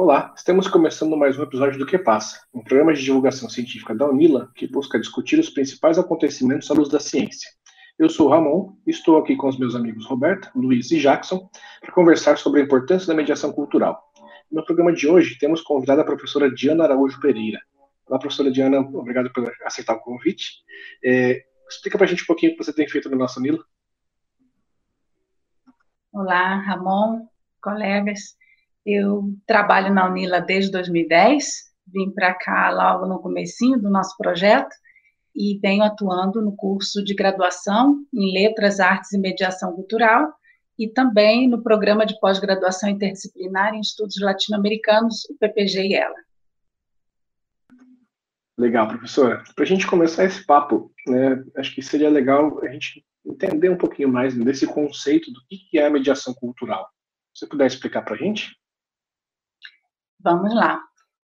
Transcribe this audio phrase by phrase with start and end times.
[0.00, 4.08] Olá, estamos começando mais um episódio do Que Passa, um programa de divulgação científica da
[4.08, 7.50] UNILA que busca discutir os principais acontecimentos à luz da ciência.
[7.98, 11.50] Eu sou o Ramon estou aqui com os meus amigos Roberto, Luiz e Jackson
[11.80, 14.00] para conversar sobre a importância da mediação cultural.
[14.52, 17.58] No programa de hoje temos convidada a professora Diana Araújo Pereira.
[18.06, 20.62] Olá, professora Diana, obrigado por aceitar o convite.
[21.04, 23.64] É, explica para a gente um pouquinho o que você tem feito no nosso UNILA.
[26.12, 27.26] Olá, Ramon,
[27.60, 28.37] colegas.
[28.90, 31.44] Eu trabalho na Unila desde 2010,
[31.86, 34.74] vim para cá logo no comecinho do nosso projeto
[35.36, 40.32] e venho atuando no curso de graduação em Letras, Artes e Mediação Cultural
[40.78, 46.16] e também no programa de pós-graduação interdisciplinar em estudos latino-americanos, o PPG e ela.
[48.56, 49.44] Legal, professora.
[49.54, 53.76] Para a gente começar esse papo, né, acho que seria legal a gente entender um
[53.76, 56.88] pouquinho mais desse conceito do que é a mediação cultural.
[57.34, 58.56] Você puder explicar para a gente?
[60.20, 60.80] Vamos lá.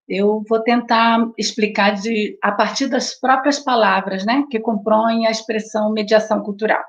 [0.07, 5.91] Eu vou tentar explicar de, a partir das próprias palavras, né, que compõem a expressão
[5.91, 6.83] mediação cultural.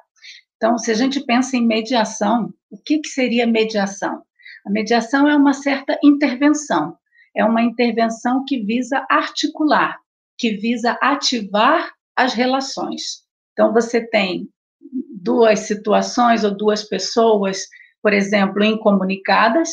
[0.56, 4.22] Então, se a gente pensa em mediação, o que, que seria mediação?
[4.66, 6.97] A mediação é uma certa intervenção,
[7.36, 9.98] é uma intervenção que visa articular,
[10.38, 13.25] que visa ativar as relações.
[13.52, 14.48] Então, você tem
[15.20, 17.60] duas situações ou duas pessoas,
[18.02, 19.70] por exemplo, incomunicadas,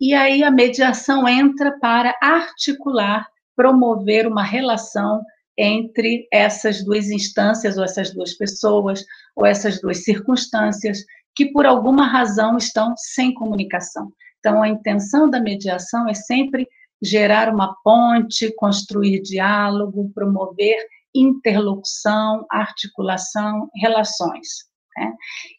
[0.00, 5.22] e aí a mediação entra para articular, promover uma relação
[5.56, 9.04] entre essas duas instâncias, ou essas duas pessoas,
[9.36, 14.12] ou essas duas circunstâncias, que por alguma razão estão sem comunicação.
[14.38, 16.68] Então, a intenção da mediação é sempre
[17.00, 20.76] gerar uma ponte, construir diálogo, promover
[21.14, 24.48] interlocução, articulação, relações.
[24.96, 25.12] Né?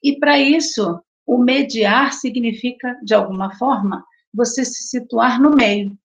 [0.03, 4.03] E para isso, o mediar significa, de alguma forma,
[4.36, 5.97] você se situar no meio,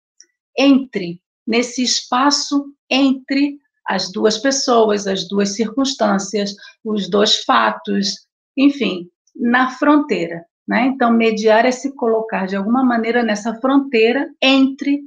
[0.57, 6.55] entre, nesse espaço entre as duas pessoas, as duas circunstâncias,
[6.85, 8.27] os dois fatos,
[8.57, 10.45] enfim, na fronteira.
[10.67, 10.87] Né?
[10.87, 15.01] Então, mediar é se colocar de alguma maneira nessa fronteira entre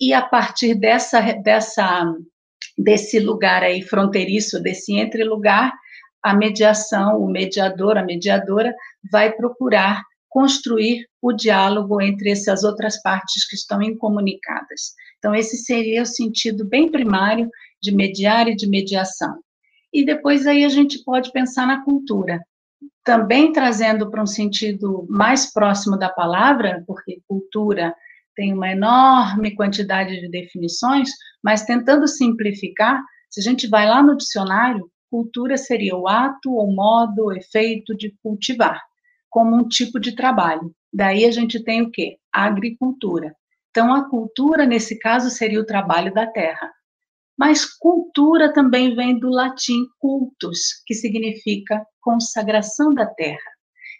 [0.00, 2.12] e a partir dessa, dessa
[2.76, 5.72] desse lugar aí fronteiriço, desse entre lugar,
[6.22, 8.74] a mediação, o mediador, a mediadora
[9.10, 10.02] vai procurar
[10.34, 14.92] construir o diálogo entre essas outras partes que estão incomunicadas.
[15.16, 17.48] Então, esse seria o sentido bem primário
[17.80, 19.38] de mediar e de mediação.
[19.92, 22.40] E depois aí a gente pode pensar na cultura,
[23.04, 27.94] também trazendo para um sentido mais próximo da palavra, porque cultura
[28.34, 31.10] tem uma enorme quantidade de definições,
[31.44, 36.74] mas tentando simplificar, se a gente vai lá no dicionário, cultura seria o ato, o
[36.74, 38.82] modo, efeito de cultivar
[39.34, 40.72] como um tipo de trabalho.
[40.92, 42.18] Daí a gente tem o quê?
[42.32, 43.34] A agricultura.
[43.68, 46.70] Então, a cultura, nesse caso, seria o trabalho da terra.
[47.36, 53.50] Mas cultura também vem do latim cultus, que significa consagração da terra.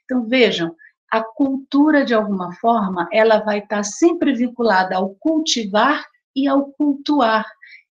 [0.04, 0.72] Então, vejam,
[1.10, 6.06] a cultura, de alguma forma, ela vai estar sempre vinculada ao cultivar
[6.36, 7.44] e ao cultuar.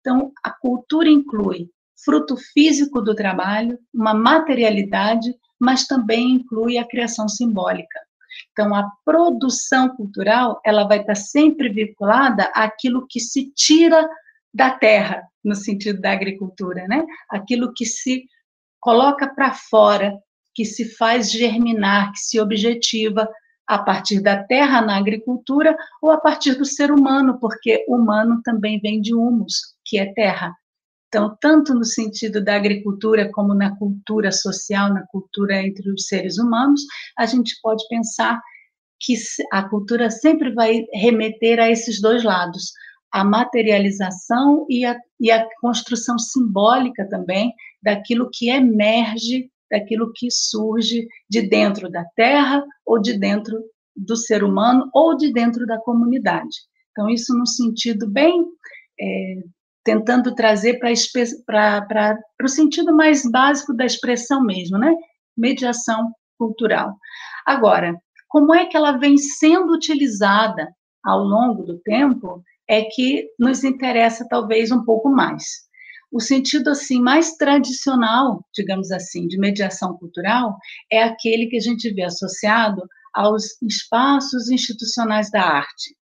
[0.00, 1.70] Então, a cultura inclui
[2.04, 8.00] fruto físico do trabalho, uma materialidade, mas também inclui a criação simbólica.
[8.52, 14.08] Então, a produção cultural, ela vai estar sempre vinculada àquilo que se tira
[14.52, 17.04] da terra, no sentido da agricultura, né?
[17.28, 18.24] Aquilo que se
[18.80, 20.18] coloca para fora,
[20.54, 23.28] que se faz germinar, que se objetiva
[23.66, 28.80] a partir da terra na agricultura ou a partir do ser humano, porque humano também
[28.80, 30.52] vem de humus, que é terra.
[31.10, 36.38] Então, tanto no sentido da agricultura como na cultura social, na cultura entre os seres
[36.38, 36.82] humanos,
[37.18, 38.40] a gente pode pensar
[39.00, 39.14] que
[39.50, 42.70] a cultura sempre vai remeter a esses dois lados,
[43.10, 51.08] a materialização e a, e a construção simbólica também daquilo que emerge, daquilo que surge
[51.28, 53.60] de dentro da terra ou de dentro
[53.96, 56.56] do ser humano ou de dentro da comunidade.
[56.92, 58.44] Então, isso no sentido bem
[59.00, 59.42] é,
[59.84, 64.94] tentando trazer para o sentido mais básico da expressão mesmo, né?
[65.36, 66.96] Mediação cultural.
[67.46, 67.94] Agora,
[68.28, 70.68] como é que ela vem sendo utilizada
[71.04, 75.42] ao longo do tempo é que nos interessa talvez um pouco mais.
[76.12, 80.56] O sentido assim mais tradicional, digamos assim, de mediação cultural
[80.90, 82.82] é aquele que a gente vê associado
[83.14, 85.96] aos espaços institucionais da arte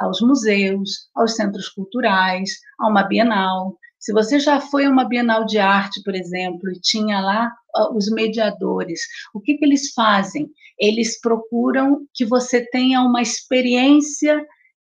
[0.00, 2.50] aos museus, aos centros culturais,
[2.80, 3.76] a uma bienal.
[3.98, 7.96] Se você já foi a uma bienal de arte, por exemplo, e tinha lá uh,
[7.96, 9.00] os mediadores,
[9.34, 10.48] o que, que eles fazem?
[10.78, 14.46] Eles procuram que você tenha uma experiência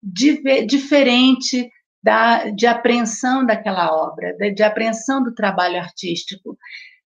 [0.02, 1.70] diferente
[2.02, 6.56] da, de apreensão daquela obra, de, apreensão do trabalho artístico.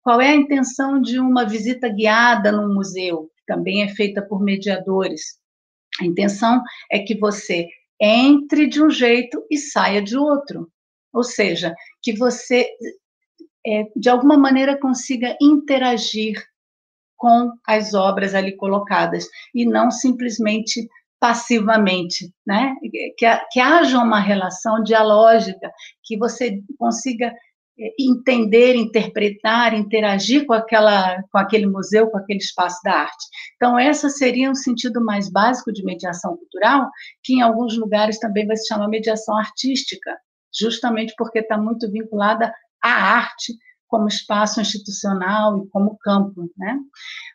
[0.03, 3.31] Qual é a intenção de uma visita guiada num museu?
[3.47, 5.39] Também é feita por mediadores.
[6.01, 7.67] A intenção é que você
[8.01, 10.71] entre de um jeito e saia de outro.
[11.13, 12.69] Ou seja, que você,
[13.67, 16.43] é, de alguma maneira, consiga interagir
[17.17, 20.89] com as obras ali colocadas e não simplesmente
[21.21, 22.77] passivamente, né?
[23.17, 25.73] Que, que haja uma relação dialógica,
[26.05, 27.33] que você consiga
[27.99, 33.27] entender, interpretar, interagir com aquela, com aquele museu, com aquele espaço da arte.
[33.57, 36.91] Então, essa seria um sentido mais básico de mediação cultural,
[37.23, 40.17] que em alguns lugares também vai se chamar mediação artística,
[40.59, 42.53] justamente porque está muito vinculada
[42.83, 43.55] à arte
[43.87, 46.79] como espaço institucional e como campo, né?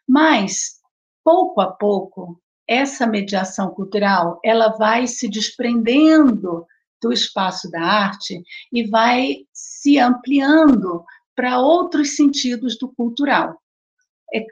[0.08, 0.80] Mas
[1.24, 6.66] pouco a pouco essa mediação cultural ela vai se desprendendo
[7.02, 8.42] do espaço da arte
[8.72, 9.38] e vai
[9.84, 11.04] se ampliando
[11.36, 13.60] para outros sentidos do cultural.
[14.34, 14.46] É,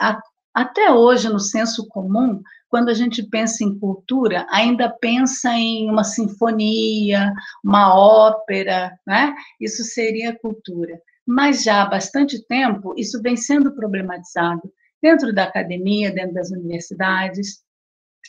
[0.00, 0.18] a,
[0.54, 6.04] até hoje, no senso comum, quando a gente pensa em cultura, ainda pensa em uma
[6.04, 7.32] sinfonia,
[7.62, 9.34] uma ópera, né?
[9.60, 11.00] Isso seria cultura.
[11.26, 17.62] Mas já há bastante tempo, isso vem sendo problematizado dentro da academia, dentro das universidades,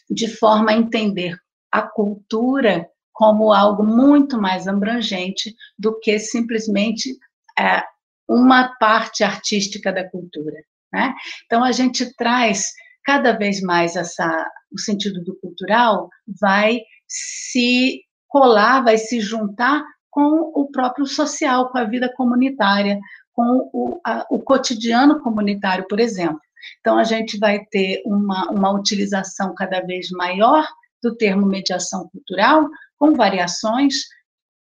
[0.09, 1.37] de forma a entender
[1.71, 2.87] a cultura
[3.19, 7.17] como algo muito mais abrangente do que simplesmente
[7.59, 7.83] é,
[8.25, 10.55] uma parte artística da cultura.
[10.93, 11.13] Né?
[11.45, 12.71] Então, a gente traz
[13.03, 16.07] cada vez mais essa, o sentido do cultural,
[16.39, 16.79] vai
[17.09, 22.97] se colar, vai se juntar com o próprio social, com a vida comunitária,
[23.33, 26.39] com o, a, o cotidiano comunitário, por exemplo.
[26.79, 30.65] Então, a gente vai ter uma, uma utilização cada vez maior
[31.03, 32.69] do termo mediação cultural,
[32.99, 34.03] com variações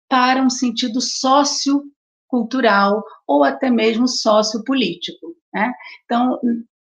[0.09, 5.35] para um sentido sociocultural ou até mesmo sociopolítico.
[5.53, 5.71] Né?
[6.03, 6.39] Então,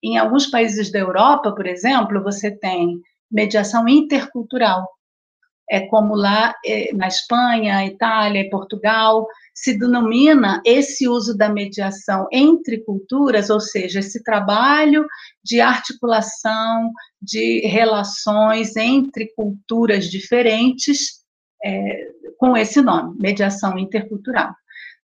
[0.03, 2.99] em alguns países da Europa, por exemplo, você tem
[3.31, 4.87] mediação intercultural.
[5.69, 12.27] É como lá é, na Espanha, Itália e Portugal, se denomina esse uso da mediação
[12.31, 15.07] entre culturas, ou seja, esse trabalho
[15.43, 21.24] de articulação de relações entre culturas diferentes,
[21.63, 22.07] é,
[22.37, 24.53] com esse nome, mediação intercultural.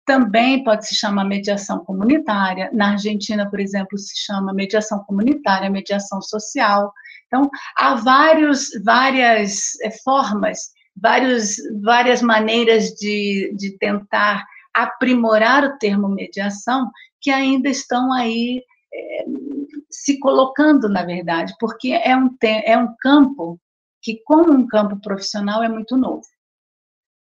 [0.07, 2.71] Também pode se chamar mediação comunitária.
[2.73, 6.93] Na Argentina, por exemplo, se chama mediação comunitária, mediação social.
[7.27, 14.45] Então, há vários, várias é, formas vários, várias maneiras de, de tentar
[14.75, 16.91] aprimorar o termo mediação
[17.21, 18.63] que ainda estão aí
[18.93, 19.25] é,
[19.91, 23.61] se colocando, na verdade, porque é um, é um campo
[24.01, 26.23] que, como um campo profissional, é muito novo.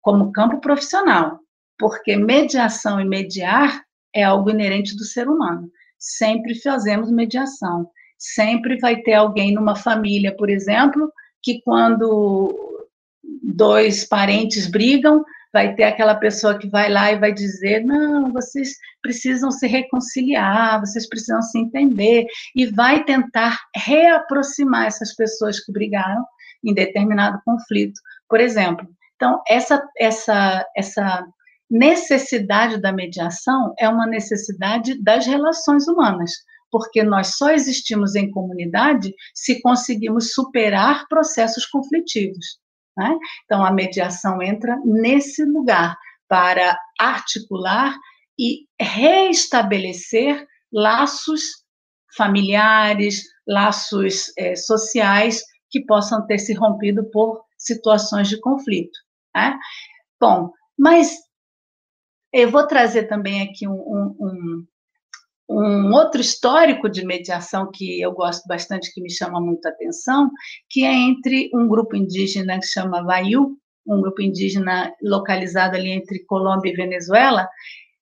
[0.03, 1.39] Como campo profissional,
[1.79, 3.83] porque mediação e mediar
[4.15, 5.71] é algo inerente do ser humano.
[5.99, 7.89] Sempre fazemos mediação.
[8.19, 11.11] Sempre vai ter alguém numa família, por exemplo,
[11.43, 12.79] que quando
[13.43, 18.77] dois parentes brigam, vai ter aquela pessoa que vai lá e vai dizer: não, vocês
[19.03, 26.25] precisam se reconciliar, vocês precisam se entender, e vai tentar reaproximar essas pessoas que brigaram
[26.65, 28.89] em determinado conflito, por exemplo.
[29.23, 31.25] Então, essa, essa, essa
[31.71, 36.33] necessidade da mediação é uma necessidade das relações humanas,
[36.73, 42.59] porque nós só existimos em comunidade se conseguimos superar processos conflitivos.
[42.99, 43.17] Né?
[43.45, 45.97] Então, a mediação entra nesse lugar
[46.29, 47.97] para articular
[48.37, 51.43] e reestabelecer laços
[52.17, 58.99] familiares, laços é, sociais que possam ter se rompido por situações de conflito.
[59.35, 59.59] Né?
[60.21, 61.19] Bom, mas
[62.33, 64.67] eu vou trazer também aqui um, um,
[65.49, 70.31] um outro histórico de mediação que eu gosto bastante, que me chama muita atenção,
[70.71, 76.25] que é entre um grupo indígena que chama Vaiu, um grupo indígena localizado ali entre
[76.25, 77.49] Colômbia e Venezuela.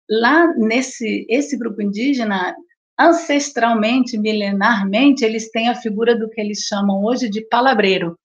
[0.08, 2.54] Lá nesse esse grupo indígena,
[2.98, 8.18] ancestralmente, milenarmente, eles têm a figura do que eles chamam hoje de palabreiro.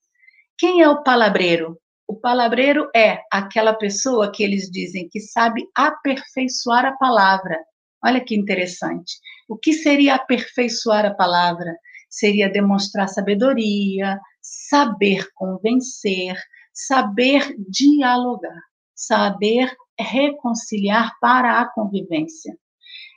[0.57, 1.77] Quem é o palabreiro?
[2.07, 7.57] O palabreiro é aquela pessoa que eles dizem que sabe aperfeiçoar a palavra,
[8.05, 9.17] Olha que interessante.
[9.49, 11.75] O que seria aperfeiçoar a palavra?
[12.07, 16.35] Seria demonstrar sabedoria, saber convencer,
[16.71, 18.61] saber dialogar,
[18.93, 22.55] saber reconciliar para a convivência.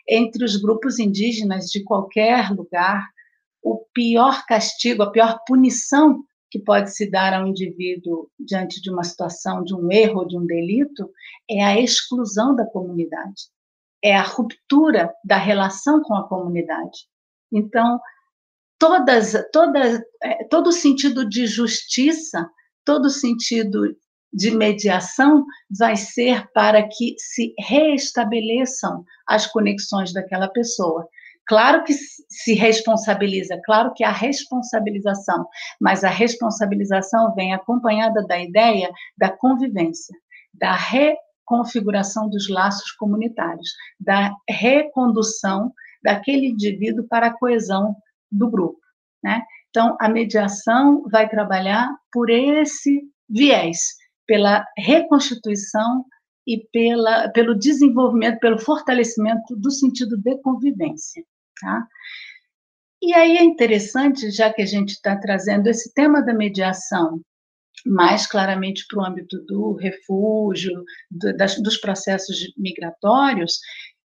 [0.09, 3.07] Entre os grupos indígenas de qualquer lugar,
[3.63, 9.05] o pior castigo, a pior punição que pode se dar ao indivíduo diante de uma
[9.05, 11.11] situação de um erro, de um delito,
[11.51, 13.49] é a exclusão da comunidade,
[14.03, 17.07] é a ruptura da relação com a comunidade.
[17.53, 18.01] Então,
[18.79, 22.49] todas, todas, é, todo sentido de justiça,
[22.85, 23.95] todo sentido
[24.33, 25.45] de mediação
[25.79, 31.07] vai ser para que se reestabeleçam as conexões daquela pessoa.
[31.49, 35.49] Claro que se responsabiliza, claro que há responsabilização,
[35.81, 40.15] mas a responsabilização vem acompanhada da ideia da convivência,
[40.53, 45.73] da reconfiguração dos laços comunitários, da recondução
[46.05, 47.97] daquele indivíduo para a coesão
[48.31, 48.79] do grupo.
[49.25, 49.43] Né?
[49.71, 53.81] Então, a mediação vai trabalhar por esse viés,
[54.27, 56.05] pela reconstituição
[56.47, 61.25] e pela, pelo desenvolvimento, pelo fortalecimento do sentido de convivência.
[61.61, 61.87] Tá?
[63.01, 67.21] E aí é interessante, já que a gente está trazendo esse tema da mediação
[67.87, 73.61] mais claramente para o âmbito do refúgio, do, das, dos processos migratórios,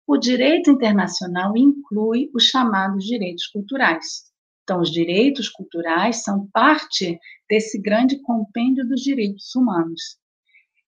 [0.06, 4.24] o direito internacional inclui os chamados direitos culturais.
[4.64, 10.18] Então, os direitos culturais são parte desse grande compêndio dos direitos humanos.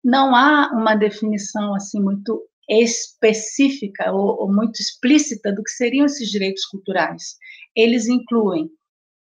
[0.04, 6.30] Não há uma definição assim muito específica ou, ou muito explícita do que seriam esses
[6.30, 7.38] direitos culturais.
[7.76, 8.70] Eles incluem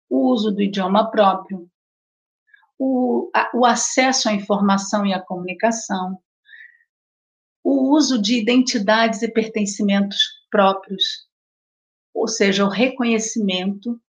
[0.09, 1.69] o uso do idioma próprio,
[2.79, 6.19] o, a, o, acesso à informação e à comunicação,
[7.65, 10.19] o uso de identidades e pertencimentos
[10.50, 11.26] próprios,
[12.15, 14.00] ou seja, o reconhecimento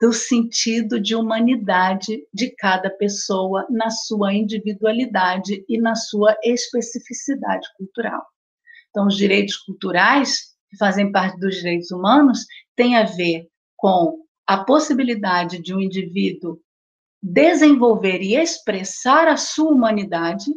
[0.00, 8.26] do sentido de humanidade de cada pessoa na sua individualidade e na sua especificidade cultural.
[8.90, 14.64] Então, os direitos culturais, que fazem parte dos direitos humanos, têm a ver com a
[14.64, 16.60] possibilidade de um indivíduo
[17.22, 20.50] desenvolver e expressar a sua humanidade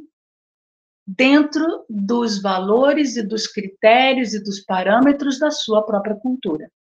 [1.06, 6.72] dentro dos valores e dos critérios e dos parâmetros da sua própria cultura.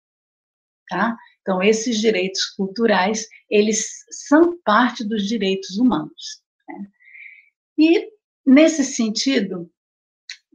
[0.88, 1.16] Tá?
[1.48, 6.42] Então, esses direitos culturais, eles são parte dos direitos humanos.
[6.68, 6.86] Né?
[7.78, 8.08] E,
[8.44, 9.66] nesse sentido,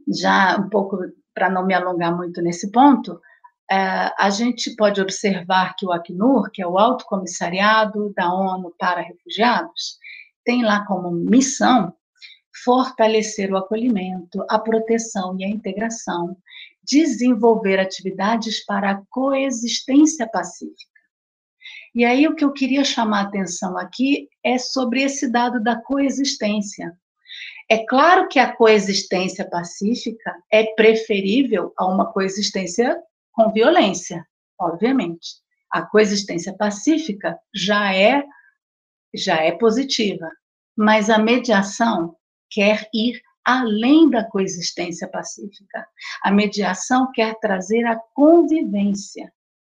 [0.06, 0.98] já um pouco
[1.34, 3.20] para não me alongar muito nesse ponto,
[3.68, 3.76] é,
[4.16, 9.00] a gente pode observar que o Acnur, que é o Alto Comissariado da ONU para
[9.00, 9.98] Refugiados,
[10.44, 11.92] tem lá como missão
[12.64, 16.36] fortalecer o acolhimento, a proteção e a integração
[16.86, 20.94] desenvolver atividades para a coexistência pacífica.
[21.94, 25.80] E aí o que eu queria chamar a atenção aqui é sobre esse dado da
[25.80, 26.92] coexistência.
[27.70, 33.00] É claro que a coexistência pacífica é preferível a uma coexistência
[33.32, 34.26] com violência,
[34.58, 35.42] obviamente.
[35.70, 38.24] A coexistência pacífica já é
[39.14, 40.28] já é positiva,
[40.76, 42.16] mas a mediação
[42.50, 45.86] quer ir além da coexistência pacífica.
[46.22, 49.32] A mediação quer trazer a convivência,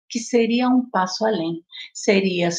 [0.10, 1.63] que seria um passo além.
[1.94, 2.50] Seria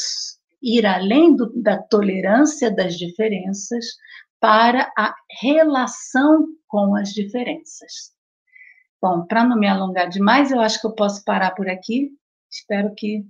[0.63, 3.85] ir além do, da tolerância das diferenças
[4.41, 8.13] para a relação com as diferenças.
[9.01, 12.11] Bom, para não me alongar demais, eu acho que eu posso parar por aqui.
[12.51, 13.27] Espero que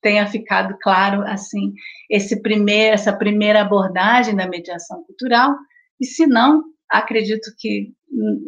[0.00, 1.72] tenha ficado claro assim
[2.10, 5.54] esse primeiro, essa primeira abordagem da mediação cultural.
[6.00, 7.92] E se não, acredito que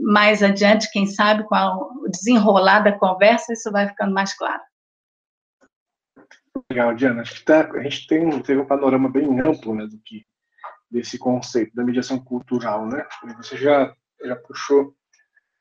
[0.02, 4.60] mais adiante, quem sabe, com o desenrolar da conversa, isso vai ficando mais claro.
[6.70, 7.22] Legal, Diana.
[7.22, 10.24] Acho que tá, a gente tem, teve um panorama bem amplo né, do que,
[10.90, 12.86] desse conceito da mediação cultural.
[12.86, 13.04] Né?
[13.38, 14.94] Você já, já puxou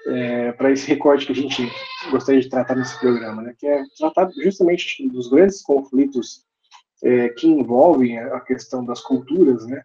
[0.06, 1.72] é, para esse recorte que a gente
[2.12, 6.46] gostaria de tratar nesse programa, né, que é tratar justamente dos grandes conflitos
[7.02, 9.82] é, que envolvem a questão das culturas, né,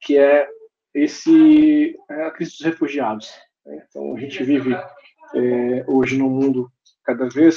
[0.00, 0.48] que é
[0.94, 3.30] esse é a crise dos refugiados.
[3.64, 3.84] Né?
[3.88, 6.70] Então a gente vive é, hoje num mundo
[7.04, 7.56] cada vez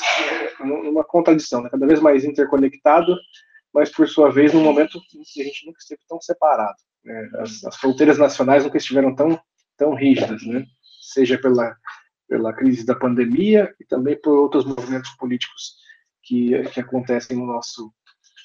[0.60, 1.70] numa contradição, né?
[1.70, 3.16] cada vez mais interconectado,
[3.74, 6.78] mas por sua vez num momento que a gente nunca esteve tão separado.
[7.04, 7.30] Né?
[7.40, 9.40] As, as, fronteiras nacionais nunca estiveram tão
[9.78, 10.64] tão rígidas, né?
[11.02, 11.76] Seja pela
[12.28, 15.76] pela crise da pandemia e também por outros movimentos políticos
[16.24, 17.92] que, que acontecem no nosso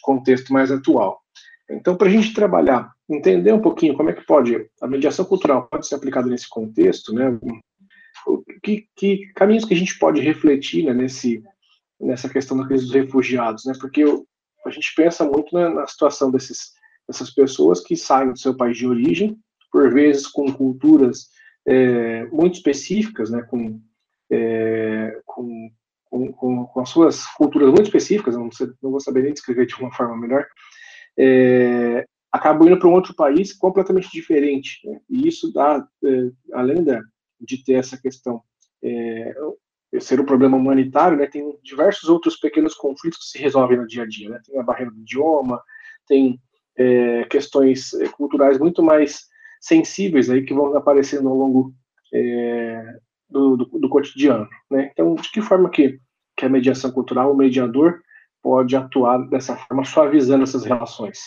[0.03, 1.23] contexto mais atual.
[1.71, 5.67] Então, para a gente trabalhar, entender um pouquinho como é que pode, a mediação cultural
[5.69, 7.39] pode ser aplicada nesse contexto, né?
[8.63, 11.43] Que, que caminhos que a gente pode refletir né, nesse,
[12.01, 13.73] nessa questão da crise dos refugiados, né?
[13.81, 14.27] Porque eu,
[14.65, 16.73] a gente pensa muito na, na situação desses,
[17.09, 19.37] dessas pessoas que saem do seu país de origem,
[19.71, 21.29] por vezes com culturas
[21.67, 23.43] é, muito específicas, né?
[23.43, 23.81] Com,
[24.31, 25.71] é, com,
[26.11, 28.49] com, com, as suas culturas muito específicas, não,
[28.83, 30.47] não vou saber nem descrever de uma forma melhor,
[31.19, 34.81] é, acabam indo para um outro país completamente diferente.
[34.85, 35.01] Né?
[35.09, 37.01] E isso dá, é, além da,
[37.41, 38.43] de ter essa questão
[38.83, 39.35] é,
[40.01, 44.03] ser um problema humanitário, né, tem diversos outros pequenos conflitos que se resolvem no dia
[44.03, 44.29] a dia.
[44.29, 44.41] Né?
[44.45, 45.63] Tem a barreira do idioma,
[46.07, 46.41] tem
[46.77, 49.27] é, questões é, culturais muito mais
[49.61, 51.75] sensíveis aí que vão aparecendo ao longo
[52.13, 54.47] é, do, do, do, cotidiano.
[54.71, 54.91] Né?
[54.93, 55.99] Então, de que forma que,
[56.37, 58.01] que a mediação cultural, o mediador,
[58.47, 61.19] pode atuar dessa forma, suavizando essas relações?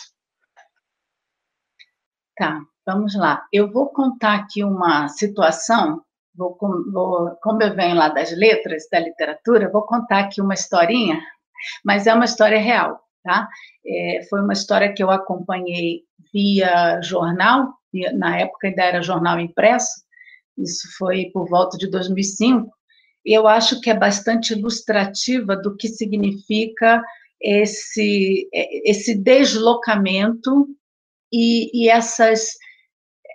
[2.34, 3.46] Tá, vamos lá.
[3.52, 6.02] Eu vou contar aqui uma situação
[6.34, 6.56] vou,
[6.90, 11.20] vou, como eu venho lá das letras, da literatura, vou contar aqui uma historinha,
[11.84, 13.46] mas é uma história real, tá?
[13.86, 17.74] É, foi uma história que eu acompanhei via jornal,
[18.14, 20.02] na época ainda era jornal impresso,
[20.56, 22.79] isso foi por volta de 2005, e
[23.24, 27.02] eu acho que é bastante ilustrativa do que significa
[27.40, 30.68] esse, esse deslocamento
[31.32, 32.52] e, e essas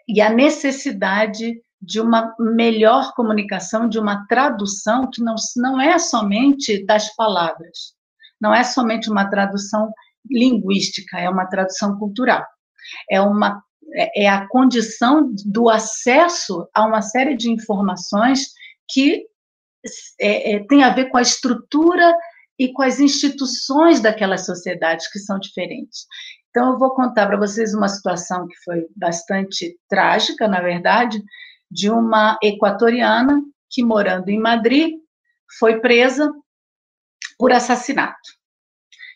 [0.07, 6.85] e a necessidade de uma melhor comunicação, de uma tradução que não, não é somente
[6.85, 7.95] das palavras,
[8.39, 9.91] não é somente uma tradução
[10.29, 12.45] linguística, é uma tradução cultural.
[13.09, 13.63] É uma
[13.93, 18.49] é, é a condição do acesso a uma série de informações
[18.89, 19.25] que
[20.19, 22.15] é, é, tem a ver com a estrutura
[22.57, 26.05] e com as instituições daquelas sociedades que são diferentes.
[26.49, 31.21] Então, eu vou contar para vocês uma situação que foi bastante trágica, na verdade,
[31.69, 34.93] de uma equatoriana que, morando em Madrid,
[35.59, 36.31] foi presa
[37.37, 38.15] por assassinato.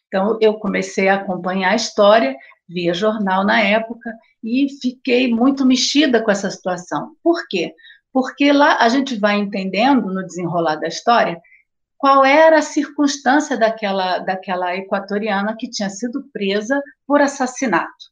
[0.07, 2.35] Então, eu comecei a acompanhar a história
[2.67, 4.11] via jornal na época
[4.43, 7.15] e fiquei muito mexida com essa situação.
[7.23, 7.73] Por quê?
[8.11, 11.39] Porque lá a gente vai entendendo no desenrolar da história
[11.97, 18.09] qual era a circunstância daquela, daquela equatoriana que tinha sido presa por assassinato.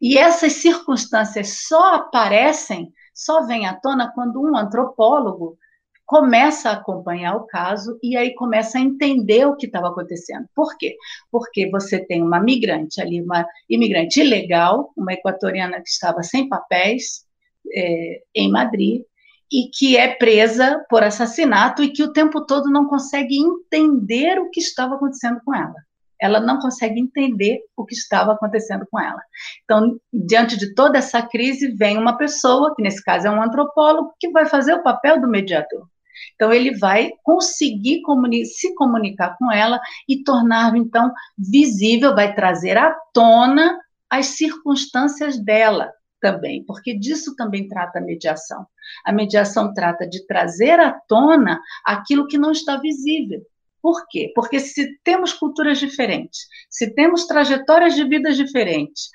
[0.00, 5.58] E essas circunstâncias só aparecem, só vêm à tona quando um antropólogo
[6.06, 10.46] começa a acompanhar o caso e aí começa a entender o que estava acontecendo.
[10.54, 10.96] Por quê?
[11.30, 17.27] Porque você tem uma migrante ali, uma imigrante ilegal, uma equatoriana que estava sem papéis
[17.74, 19.02] é, em Madrid
[19.50, 24.50] e que é presa por assassinato e que o tempo todo não consegue entender o
[24.50, 25.74] que estava acontecendo com ela
[26.20, 29.20] ela não consegue entender o que estava acontecendo com ela.
[29.64, 34.14] Então, diante de toda essa crise, vem uma pessoa, que nesse caso é um antropólogo,
[34.18, 35.86] que vai fazer o papel do mediador.
[36.34, 42.76] Então, ele vai conseguir comuni se comunicar com ela e tornar, então, visível, vai trazer
[42.76, 43.78] à tona
[44.10, 48.66] as circunstâncias dela também, porque disso também trata a mediação.
[49.04, 53.42] A mediação trata de trazer à tona aquilo que não está visível.
[53.80, 54.32] Por quê?
[54.34, 59.08] Porque se temos culturas diferentes, se temos trajetórias de vidas diferentes,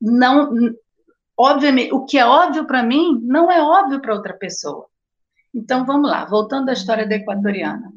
[0.00, 0.50] não,
[1.36, 4.86] obviamente, o que é óbvio para mim não é óbvio para outra pessoa.
[5.54, 7.92] Então vamos lá, voltando à história da equatoriana.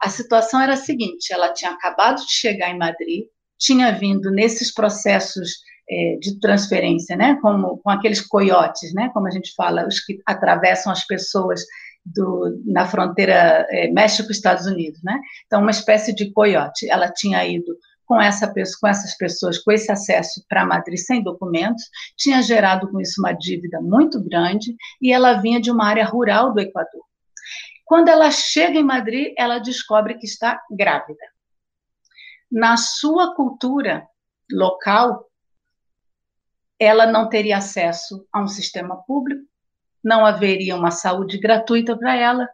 [0.00, 3.26] A situação era a seguinte: ela tinha acabado de chegar em Madrid,
[3.58, 9.30] tinha vindo nesses processos é, de transferência, né, como com aqueles coiotes, né, como a
[9.30, 11.62] gente fala, os que atravessam as pessoas
[12.06, 15.20] do, na fronteira é, México-Estados Unidos, né?
[15.46, 16.88] Então, uma espécie de coiote.
[16.88, 18.46] Ela tinha ido com, essa,
[18.80, 21.82] com essas pessoas, com esse acesso para Madrid sem documentos,
[22.16, 26.54] tinha gerado com isso uma dívida muito grande e ela vinha de uma área rural
[26.54, 27.02] do Equador.
[27.84, 31.18] Quando ela chega em Madrid, ela descobre que está grávida.
[32.50, 34.06] Na sua cultura
[34.50, 35.24] local,
[36.78, 39.42] ela não teria acesso a um sistema público,
[40.02, 42.48] não haveria uma saúde gratuita para ela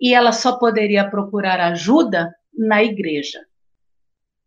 [0.00, 3.38] e ela só poderia procurar ajuda na igreja.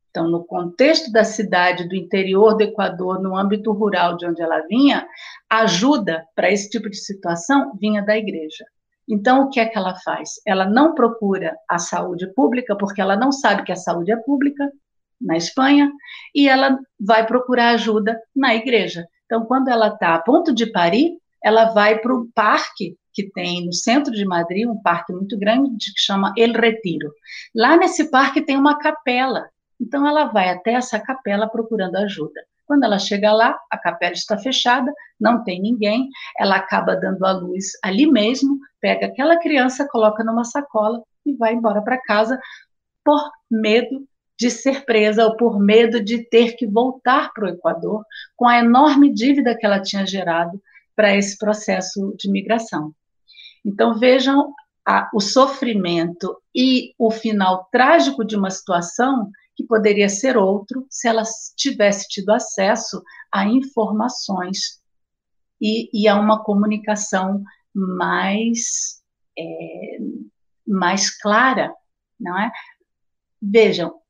[0.10, 4.60] Então, no contexto da cidade, do interior do Equador, no âmbito rural de onde ela
[4.68, 5.08] vinha,
[5.50, 8.64] a ajuda para esse tipo de situação vinha da igreja.
[9.10, 10.34] Então, o que é que ela faz?
[10.46, 14.72] Ela não procura a saúde pública, porque ela não sabe que a saúde é pública
[15.20, 15.92] na Espanha,
[16.34, 19.06] e ela vai procurar ajuda na igreja.
[19.26, 23.66] Então, quando ela está a ponto de parir, ela vai para o parque que tem
[23.66, 27.12] no centro de Madrid, um parque muito grande que chama El Retiro.
[27.56, 29.48] Lá nesse parque tem uma capela.
[29.80, 32.42] Então ela vai até essa capela procurando ajuda.
[32.66, 37.32] Quando ela chega lá, a capela está fechada, não tem ninguém, ela acaba dando a
[37.32, 42.40] luz ali mesmo, pega aquela criança, coloca numa sacola e vai embora para casa
[43.04, 43.22] por
[43.52, 44.08] medo
[44.44, 48.04] de ser presa ou por medo de ter que voltar para o Equador
[48.36, 50.62] com a enorme dívida que ela tinha gerado
[50.94, 52.94] para esse processo de migração.
[53.66, 54.54] Então, vejam
[54.86, 61.08] a, o sofrimento e o final trágico de uma situação que poderia ser outro se
[61.08, 61.24] ela
[61.56, 63.02] tivesse tido acesso
[63.32, 64.82] a informações
[65.62, 67.42] e, e a uma comunicação
[67.74, 69.02] mais,
[69.40, 70.00] é,
[70.68, 71.74] mais clara,
[72.20, 72.52] não é?
[73.42, 74.03] Vejam,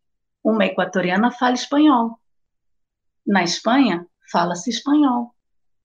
[0.44, 2.20] uma equatoriana fala espanhol.
[3.26, 5.34] Na Espanha, fala-se espanhol.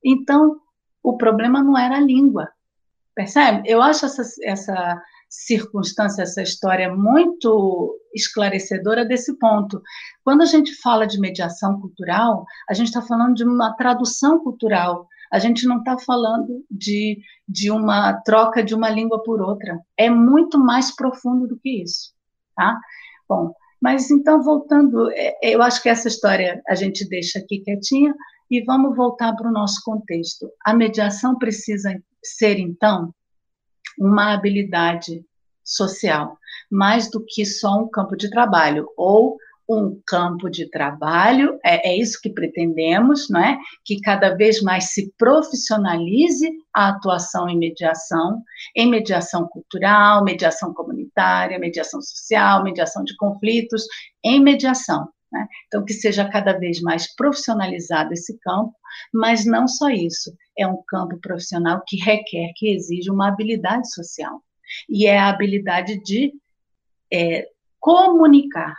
[0.05, 0.61] Então,
[1.03, 2.49] o problema não era a língua.
[3.15, 3.63] Percebe?
[3.69, 9.83] Eu acho essa, essa circunstância, essa história muito esclarecedora desse ponto.
[10.25, 15.07] Quando a gente fala de mediação cultural, a gente está falando de uma tradução cultural.
[15.31, 19.79] A gente não está falando de, de uma troca de uma língua por outra.
[19.97, 22.13] É muito mais profundo do que isso.
[22.57, 22.79] Tá?
[23.29, 28.15] Bom, mas então, voltando, é, eu acho que essa história a gente deixa aqui quietinha
[28.51, 30.51] e vamos voltar para o nosso contexto.
[30.65, 33.15] A mediação precisa ser, então,
[33.99, 35.25] uma habilidade
[35.65, 36.39] social,
[36.71, 39.37] mais do que só um campo de trabalho, ou
[39.69, 43.59] um campo de trabalho, é, é, isso que pretendemos, não é?
[43.85, 48.43] Que cada vez mais se profissionalize a atuação em mediação,
[48.75, 53.85] em mediação cultural, mediação comunitária, mediação social, mediação de conflitos,
[54.25, 55.09] em mediação.
[55.31, 55.47] Né?
[55.67, 58.75] Então, que seja cada vez mais profissionalizado esse campo,
[59.13, 64.43] mas não só isso, é um campo profissional que requer, que exige uma habilidade social.
[64.89, 66.33] E é a habilidade de
[67.13, 67.47] é,
[67.79, 68.75] comunicar,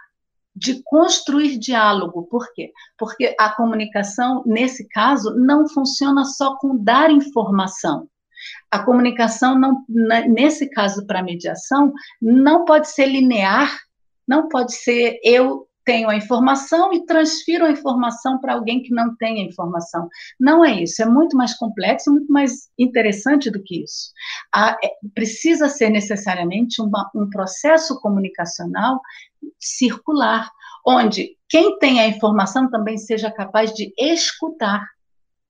[0.59, 2.23] de construir diálogo.
[2.23, 2.73] Por quê?
[2.97, 8.09] Porque a comunicação, nesse caso, não funciona só com dar informação.
[8.69, 13.79] A comunicação, não, nesse caso, para mediação, não pode ser linear,
[14.27, 19.15] não pode ser eu tenho a informação e transfiro a informação para alguém que não
[19.15, 20.07] tem a informação.
[20.39, 24.11] Não é isso, é muito mais complexo, muito mais interessante do que isso.
[24.55, 29.01] é, precisa ser necessariamente uma, um processo comunicacional
[29.59, 30.49] circular,
[30.85, 34.85] onde quem tem a informação também seja capaz de escutar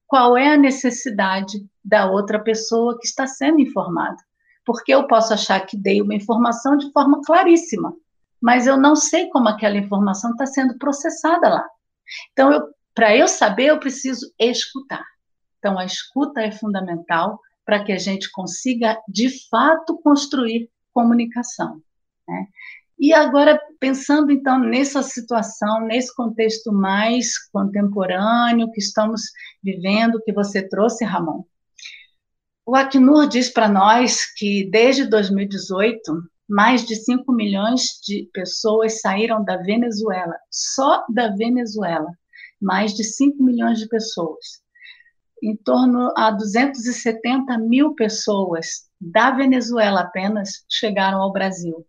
[0.07, 4.17] qual é a necessidade da outra pessoa que está sendo informada.
[4.65, 7.93] Porque eu posso achar que dei uma informação de forma claríssima,
[8.41, 11.69] mas eu não sei como aquela informação está sendo processada lá.
[12.31, 15.05] Então, para eu saber, eu preciso escutar.
[15.57, 21.81] Então, a escuta é fundamental para que a gente consiga, de fato, construir comunicação.
[22.27, 22.47] Né?
[22.97, 29.21] E agora, pensando então nessa situação, nesse contexto mais contemporâneo que estamos
[29.63, 31.43] vivendo, que você trouxe, Ramon,
[32.65, 39.43] o Acnur diz para nós que desde 2018 mais de 5 milhões de pessoas saíram
[39.43, 42.11] da Venezuela, só da Venezuela,
[42.59, 44.59] mais de 5 milhões de pessoas.
[45.43, 51.85] Em torno a 270 mil pessoas da Venezuela apenas chegaram ao Brasil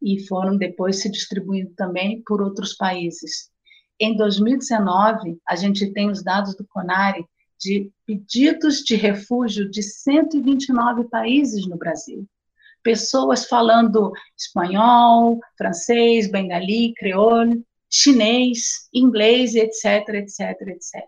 [0.00, 3.50] e foram depois se distribuindo também por outros países.
[3.98, 7.26] Em 2019, a gente tem os dados do CONARE
[7.58, 12.28] de pedidos de refúgio de 129 países no Brasil
[12.82, 21.04] pessoas falando espanhol, francês, bengali, creole, chinês, inglês, etc, etc, etc.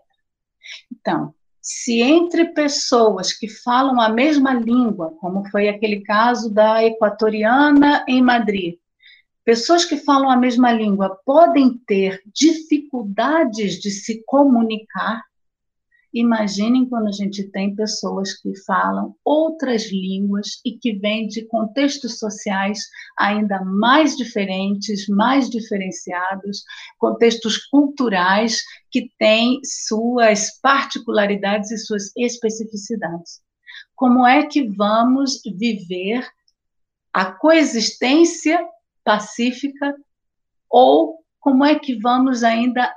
[0.91, 8.05] Então, se entre pessoas que falam a mesma língua, como foi aquele caso da equatoriana
[8.07, 8.75] em Madrid,
[9.43, 15.23] pessoas que falam a mesma língua podem ter dificuldades de se comunicar,
[16.15, 22.19] Imaginem quando a gente tem pessoas que falam outras línguas e que vêm de contextos
[22.19, 22.79] sociais
[23.19, 26.63] ainda mais diferentes, mais diferenciados,
[26.97, 33.41] contextos culturais que têm suas particularidades e suas especificidades.
[33.93, 36.25] Como é que vamos viver
[37.11, 38.65] a coexistência
[39.03, 39.93] pacífica
[40.69, 42.89] ou como é que vamos ainda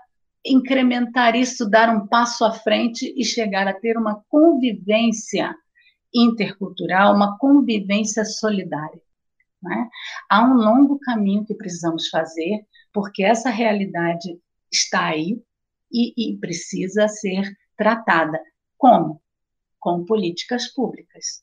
[0.48, 5.54] incrementar isso, dar um passo à frente e chegar a ter uma convivência
[6.12, 9.00] intercultural, uma convivência solidária.
[9.62, 9.88] Né?
[10.28, 14.40] Há um longo caminho que precisamos fazer, porque essa realidade
[14.72, 15.42] está aí
[15.92, 18.40] e, e precisa ser tratada.
[18.76, 19.20] Como?
[19.78, 21.42] Com políticas públicas.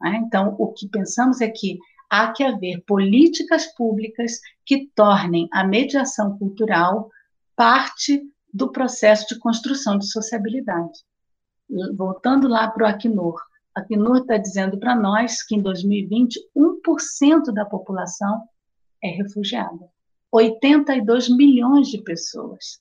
[0.00, 0.22] Né?
[0.26, 1.78] Então, o que pensamos é que
[2.10, 7.10] há que haver políticas públicas que tornem a mediação cultural
[7.56, 8.22] parte
[8.54, 11.00] do processo de construção de sociabilidade.
[11.96, 13.40] Voltando lá para o Acnur,
[13.74, 18.42] Acnur está dizendo para nós que em 2020, 1% da população
[19.02, 19.90] é refugiada.
[20.30, 22.80] 82 milhões de pessoas.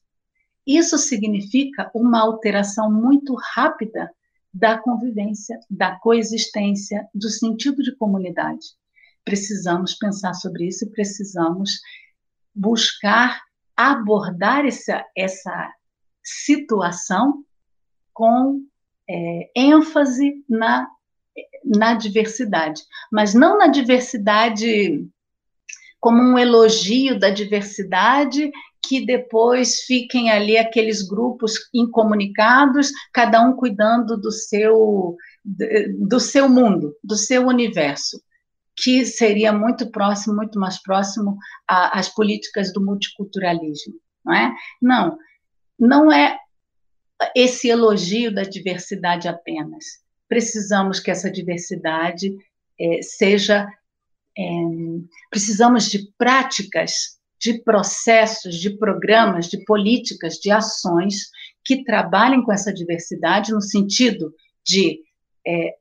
[0.66, 4.12] Isso significa uma alteração muito rápida
[4.54, 8.66] da convivência, da coexistência, do sentido de comunidade.
[9.26, 11.82] Precisamos pensar sobre isso e precisamos
[12.54, 13.42] buscar
[13.76, 15.74] abordar essa, essa
[16.24, 17.44] situação
[18.14, 18.62] com
[19.10, 20.88] é, ênfase na,
[21.66, 22.82] na diversidade,
[23.12, 25.06] mas não na diversidade
[26.00, 28.52] como um elogio da diversidade
[28.86, 35.16] que depois fiquem ali aqueles grupos incomunicados, cada um cuidando do seu
[35.98, 38.22] do seu mundo, do seu universo,
[38.76, 43.94] que seria muito próximo, muito mais próximo às políticas do multiculturalismo,
[44.26, 44.54] não é?
[44.82, 45.18] Não,
[45.80, 46.38] não é
[47.36, 49.86] esse elogio da diversidade apenas.
[50.28, 52.36] Precisamos que essa diversidade
[52.80, 53.68] é, seja.
[54.36, 54.44] É,
[55.30, 61.30] precisamos de práticas, de processos, de programas, de políticas, de ações
[61.64, 64.34] que trabalhem com essa diversidade no sentido
[64.66, 65.00] de,
[65.46, 65.76] é,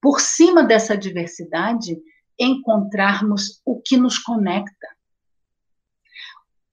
[0.00, 1.98] por cima dessa diversidade,
[2.38, 4.86] encontrarmos o que nos conecta.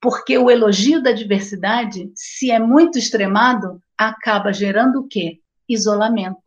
[0.00, 5.40] Porque o elogio da diversidade, se é muito extremado, acaba gerando o quê?
[5.68, 6.38] Isolamento.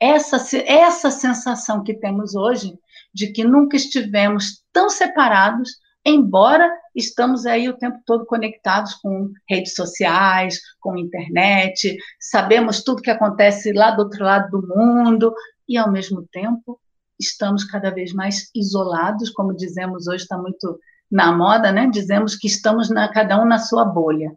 [0.00, 2.72] Essa, essa sensação que temos hoje
[3.12, 5.70] de que nunca estivemos tão separados,
[6.04, 13.10] embora estamos aí o tempo todo conectados com redes sociais, com internet, sabemos tudo que
[13.10, 15.34] acontece lá do outro lado do mundo,
[15.68, 16.80] e ao mesmo tempo
[17.20, 20.78] estamos cada vez mais isolados, como dizemos hoje, está muito
[21.10, 21.88] na moda, né?
[21.88, 24.32] Dizemos que estamos na, cada um na sua bolha.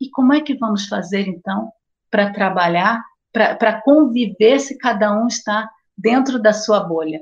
[0.00, 1.70] E como é que vamos fazer, então,
[2.10, 7.20] para trabalhar, para conviver se cada um está dentro da sua bolha?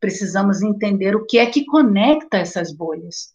[0.00, 3.32] Precisamos entender o que é que conecta essas bolhas.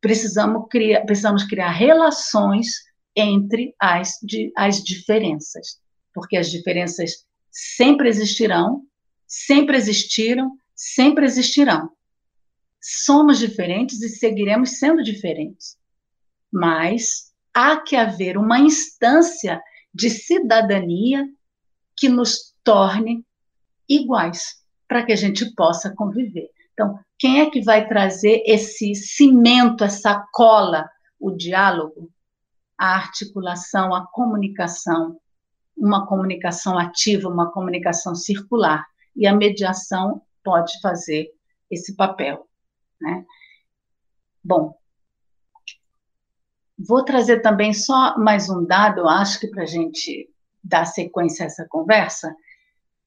[0.00, 2.68] Precisamos criar, precisamos criar relações
[3.16, 5.80] entre as, de, as diferenças,
[6.14, 8.82] porque as diferenças sempre existirão,
[9.28, 11.90] sempre existiram, sempre existirão.
[12.80, 15.76] Somos diferentes e seguiremos sendo diferentes.
[16.50, 19.62] Mas há que haver uma instância
[19.94, 21.28] de cidadania
[21.96, 23.24] que nos torne
[23.88, 26.48] iguais, para que a gente possa conviver.
[26.72, 30.88] Então, quem é que vai trazer esse cimento, essa cola?
[31.18, 32.12] O diálogo,
[32.78, 35.18] a articulação, a comunicação,
[35.76, 38.86] uma comunicação ativa, uma comunicação circular.
[39.18, 41.30] E a mediação pode fazer
[41.70, 42.48] esse papel.
[43.00, 43.26] Né?
[44.42, 44.78] Bom,
[46.78, 50.30] Vou trazer também só mais um dado, acho que para a gente
[50.62, 52.32] dar sequência a essa conversa,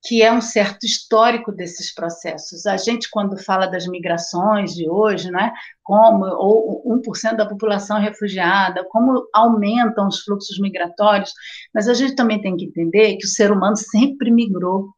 [0.04, 2.66] que é um certo histórico desses processos.
[2.66, 8.86] A gente, quando fala das migrações de hoje, né, como ou 1% da população refugiada,
[8.90, 11.32] como aumentam os fluxos migratórios,
[11.74, 14.90] mas a gente também tem que entender que o ser humano sempre migrou,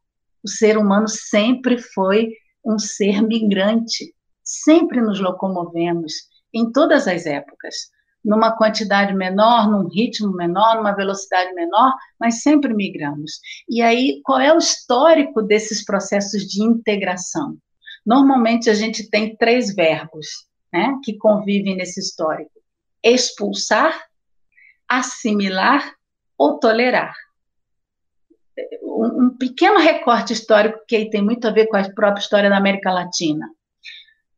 [0.44, 2.28] o ser humano sempre foi
[2.64, 6.12] um ser migrante, sempre nos locomovemos,
[6.52, 7.74] em todas as épocas
[8.24, 13.32] numa quantidade menor, num ritmo menor, numa velocidade menor, mas sempre migramos.
[13.68, 17.56] E aí, qual é o histórico desses processos de integração?
[18.06, 20.26] Normalmente a gente tem três verbos
[20.72, 22.50] né, que convivem nesse histórico:
[23.02, 24.00] expulsar,
[24.88, 25.92] assimilar
[26.38, 27.14] ou tolerar.
[29.04, 32.92] Um, pequeno recorte histórico que tem muito a ver com a própria história da América
[32.92, 33.46] Latina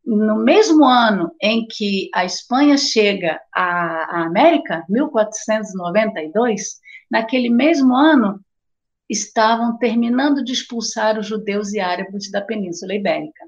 [0.06, 6.76] no mesmo ano em que a Espanha chega à, América, 1492,
[7.10, 8.40] naquele mesmo ano
[9.10, 13.44] estavam terminando de expulsar os judeus e árabes da Península Ibérica.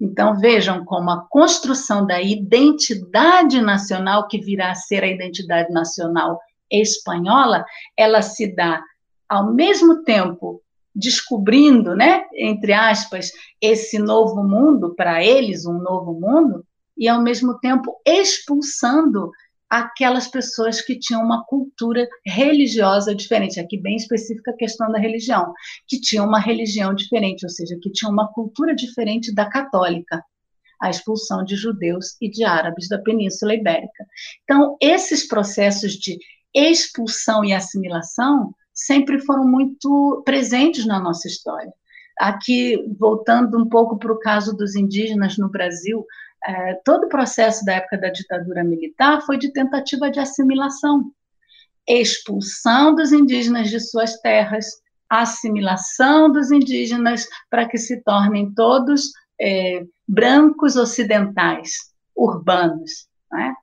[0.00, 6.40] Então vejam como a construção da identidade nacional, que virá a ser a identidade nacional
[6.68, 7.64] espanhola,
[7.96, 8.82] ela se dá
[9.32, 10.60] ao mesmo tempo
[10.94, 16.66] descobrindo, né, entre aspas, esse novo mundo, para eles, um novo mundo,
[16.98, 19.30] e ao mesmo tempo expulsando
[19.70, 25.54] aquelas pessoas que tinham uma cultura religiosa diferente, aqui bem específica a questão da religião,
[25.88, 30.22] que tinham uma religião diferente, ou seja, que tinham uma cultura diferente da católica,
[30.78, 34.04] a expulsão de judeus e de árabes da Península Ibérica.
[34.44, 36.18] Então, esses processos de
[36.54, 41.72] expulsão e assimilação sempre foram muito presentes na nossa história.
[42.18, 46.04] Aqui, voltando um pouco para o caso dos indígenas no Brasil,
[46.46, 51.12] é, todo o processo da época da ditadura militar foi de tentativa de assimilação,
[51.86, 54.66] expulsão dos indígenas de suas terras,
[55.08, 61.72] assimilação dos indígenas para que se tornem todos é, brancos ocidentais,
[62.16, 63.08] urbanos.
[63.30, 63.54] Né?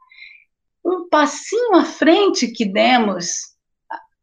[0.85, 3.55] Um passinho à frente que demos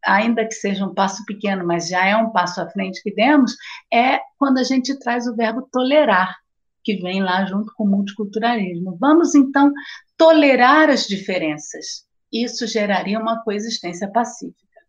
[0.06, 3.54] ainda que seja um passo pequeno, mas já é um passo à frente que demos,
[3.92, 6.36] é quando a gente traz o verbo tolerar,
[6.84, 8.96] que vem lá junto com o multiculturalismo.
[9.00, 9.72] Vamos, então,
[10.16, 12.06] tolerar as diferenças.
[12.32, 14.80] Isso geraria uma coexistência pacífica.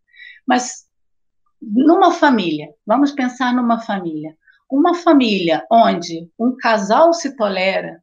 [0.46, 0.88] Mas
[1.62, 4.38] numa família, vamos pensar numa família.
[4.70, 8.02] Uma família onde um casal se tolera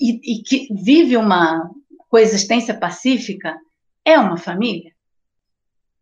[0.00, 1.70] e, e que vive uma
[2.08, 3.58] coexistência pacífica,
[4.08, 4.92] é uma família?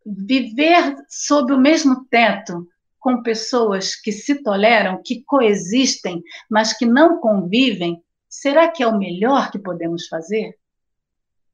[0.04, 2.64] Viver sob o mesmo teto
[3.00, 8.96] com pessoas que se toleram, que coexistem, mas que não convivem, será que é o
[8.96, 10.56] melhor que podemos fazer?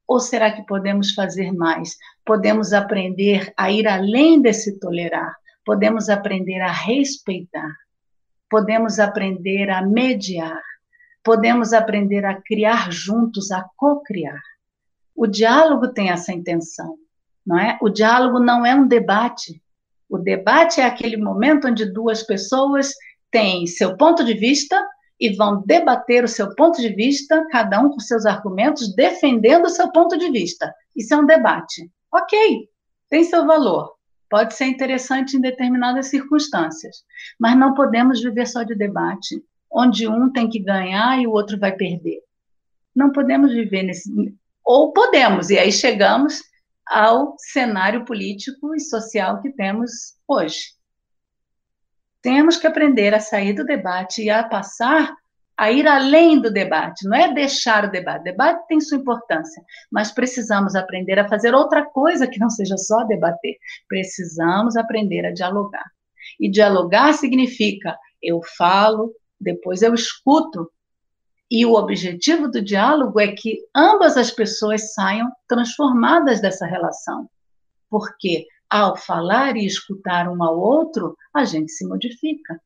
[0.06, 1.96] Ou será que podemos fazer mais?
[2.22, 5.34] Podemos aprender a ir além desse tolerar,
[5.64, 7.74] podemos aprender a respeitar,
[8.50, 10.62] podemos aprender a mediar,
[11.24, 14.42] podemos aprender a criar juntos, a co-criar.
[15.22, 16.96] O diálogo tem essa intenção,
[17.46, 17.78] não é?
[17.80, 19.62] O diálogo não é um debate.
[20.10, 22.92] O debate é aquele momento onde duas pessoas
[23.30, 24.84] têm seu ponto de vista
[25.20, 29.70] e vão debater o seu ponto de vista, cada um com seus argumentos, defendendo o
[29.70, 30.74] seu ponto de vista.
[30.96, 31.88] Isso é um debate.
[32.12, 32.68] Ok,
[33.08, 33.94] tem seu valor.
[34.28, 37.04] Pode ser interessante em determinadas circunstâncias,
[37.38, 41.60] mas não podemos viver só de debate, onde um tem que ganhar e o outro
[41.60, 42.18] vai perder.
[42.92, 44.10] Não podemos viver nesse.
[44.64, 46.42] Ou podemos, e aí chegamos
[46.86, 50.74] ao cenário político e social que temos hoje.
[52.20, 55.12] Temos que aprender a sair do debate e a passar
[55.56, 58.22] a ir além do debate, não é deixar o debate.
[58.22, 62.76] O debate tem sua importância, mas precisamos aprender a fazer outra coisa que não seja
[62.76, 63.56] só debater.
[63.88, 65.84] Precisamos aprender a dialogar.
[66.40, 70.70] E dialogar significa eu falo, depois eu escuto.
[71.54, 77.28] E o objetivo do diálogo é que ambas as pessoas saiam transformadas dessa relação.
[77.90, 82.58] Porque ao falar e escutar um ao outro, a gente se modifica.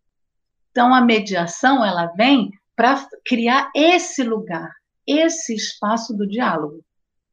[0.70, 4.70] Então a mediação ela vem para criar esse lugar,
[5.04, 6.80] esse espaço do diálogo,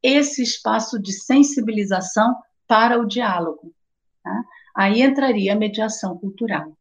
[0.02, 2.34] esse espaço de sensibilização
[2.66, 3.72] para o diálogo.
[4.24, 4.42] Tá?
[4.74, 6.76] Aí entraria a mediação cultural.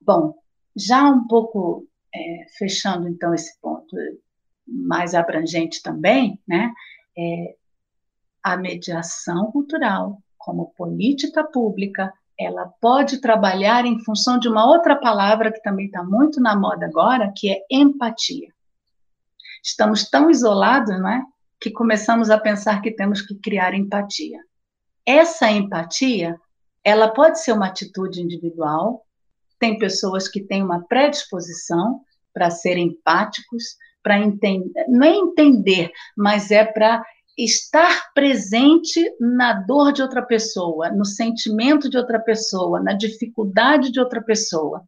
[0.00, 0.32] Bom,
[0.76, 3.96] já um pouco é, fechando então esse ponto
[4.66, 6.72] mais abrangente também, né?
[7.16, 7.56] É,
[8.42, 15.52] a mediação cultural como política pública ela pode trabalhar em função de uma outra palavra
[15.52, 18.48] que também está muito na moda agora, que é empatia.
[19.62, 21.22] Estamos tão isolados, não é?
[21.60, 24.38] Que começamos a pensar que temos que criar empatia.
[25.04, 26.40] Essa empatia,
[26.82, 29.04] ela pode ser uma atitude individual.
[29.60, 32.00] Tem pessoas que têm uma predisposição
[32.34, 37.04] para ser empáticos, para entender, não é entender, mas é para
[37.36, 44.00] estar presente na dor de outra pessoa, no sentimento de outra pessoa, na dificuldade de
[44.00, 44.82] outra pessoa.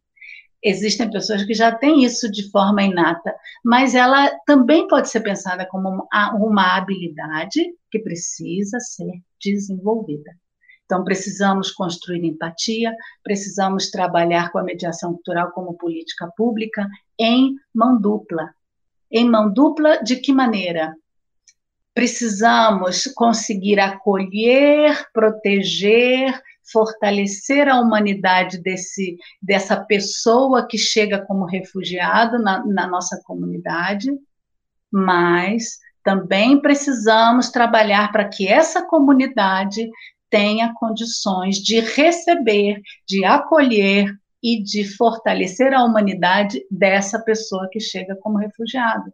[0.63, 5.65] Existem pessoas que já têm isso de forma inata, mas ela também pode ser pensada
[5.65, 10.31] como uma habilidade que precisa ser desenvolvida.
[10.93, 16.87] Então, precisamos construir empatia, precisamos trabalhar com a mediação cultural como política pública
[17.19, 18.53] em mão dupla.
[19.11, 20.93] Em mão dupla, de que maneira?
[21.95, 32.65] precisamos conseguir acolher, proteger, fortalecer a humanidade desse, dessa pessoa que chega como refugiado na,
[32.65, 34.09] na nossa comunidade,
[34.91, 39.89] mas também precisamos trabalhar para que essa comunidade
[40.33, 48.15] tenha condições de receber, de acolher e de fortalecer a humanidade dessa pessoa que chega
[48.15, 49.13] como refugiado.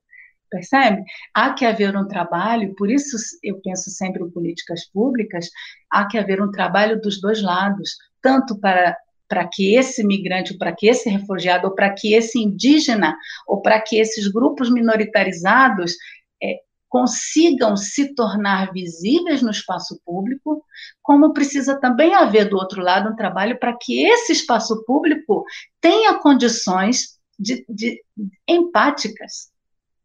[0.50, 1.04] Percebe?
[1.34, 5.50] Há que haver um trabalho, por isso eu penso sempre em políticas públicas,
[5.92, 8.96] há que haver um trabalho dos dois lados, tanto para
[9.28, 13.80] para que esse migrante, para que esse refugiado, ou para que esse indígena, ou para
[13.80, 15.94] que esses grupos minoritarizados
[16.90, 20.66] consigam se tornar visíveis no espaço público,
[21.02, 25.46] como precisa também haver do outro lado um trabalho para que esse espaço público
[25.80, 28.04] tenha condições de, de
[28.48, 29.52] empáticas,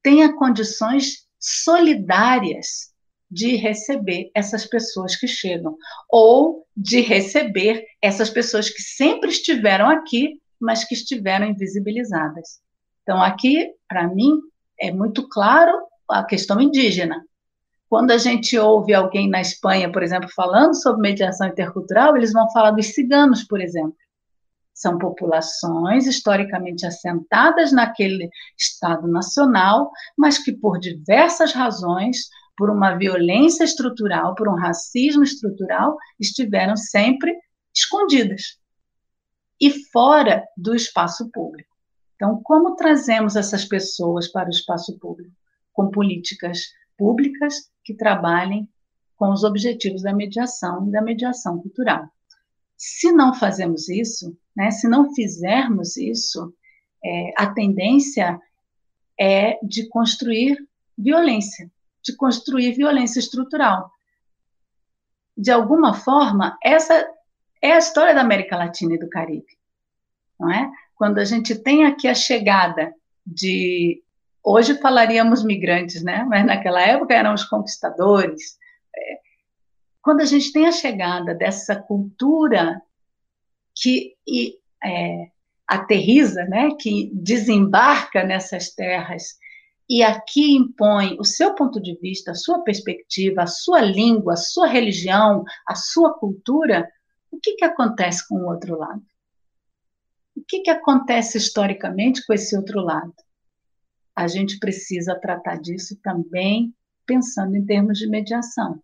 [0.03, 2.93] tenha condições solidárias
[3.31, 5.77] de receber essas pessoas que chegam,
[6.09, 12.61] ou de receber essas pessoas que sempre estiveram aqui, mas que estiveram invisibilizadas.
[13.03, 14.41] Então, aqui, para mim,
[14.79, 15.73] é muito claro
[16.09, 17.25] a questão indígena.
[17.89, 22.51] Quando a gente ouve alguém na Espanha, por exemplo, falando sobre mediação intercultural, eles vão
[22.51, 23.97] falar dos ciganos, por exemplo.
[24.73, 28.29] São populações historicamente assentadas naquele
[28.59, 35.97] Estado nacional, mas que, por diversas razões, por uma violência estrutural, por um racismo estrutural,
[36.19, 37.33] estiveram sempre
[37.75, 38.59] escondidas
[39.61, 41.75] e fora do espaço público.
[42.17, 45.35] Então, como trazemos essas pessoas para o espaço público?
[45.75, 48.67] Com políticas públicas que trabalhem
[49.17, 52.09] com os objetivos da mediação e da mediação cultural.
[52.77, 56.55] Se não fazemos isso, né, se não fizermos isso,
[57.05, 58.41] é, a tendência
[59.19, 60.57] é de construir
[60.97, 61.71] violência,
[62.03, 63.91] de construir violência estrutural.
[65.37, 67.07] De alguma forma, essa
[67.61, 69.59] é a história da América Latina e do Caribe,
[70.39, 70.71] não é?
[70.95, 72.95] Quando a gente tem aqui a chegada
[73.27, 74.03] de
[74.45, 76.25] hoje falaríamos migrantes, né?
[76.29, 78.59] Mas naquela época eram os conquistadores.
[78.95, 79.19] É,
[80.03, 82.81] quando a gente tem a chegada dessa cultura
[83.75, 85.29] que e, é,
[85.67, 86.71] aterriza, né?
[86.79, 89.39] Que desembarca nessas terras
[89.89, 94.37] e aqui impõe o seu ponto de vista, a sua perspectiva, a sua língua, a
[94.37, 96.89] sua religião, a sua cultura,
[97.31, 99.03] o que, que acontece com o outro lado?
[100.37, 103.15] O que, que acontece historicamente com esse outro lado?
[104.15, 106.75] A gente precisa tratar disso também
[107.07, 108.81] pensando em termos de mediação.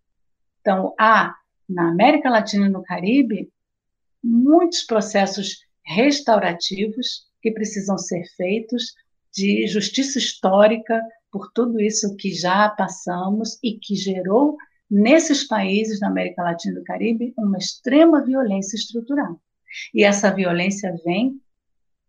[0.59, 1.35] Então, há
[1.67, 3.51] na América Latina e no Caribe
[4.23, 8.93] muitos processos restaurativos que precisam ser feitos
[9.33, 11.01] de justiça histórica
[11.31, 14.57] por tudo isso que já passamos e que gerou
[14.89, 19.41] nesses países da América Latina e do Caribe uma extrema violência estrutural.
[19.93, 21.40] E essa violência vem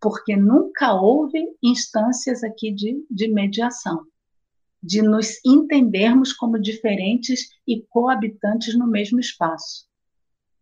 [0.03, 4.05] porque nunca houve instâncias aqui de, de mediação,
[4.82, 9.86] de nos entendermos como diferentes e coabitantes no mesmo espaço.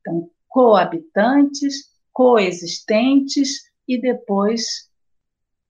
[0.00, 4.90] Então, coabitantes, coexistentes e depois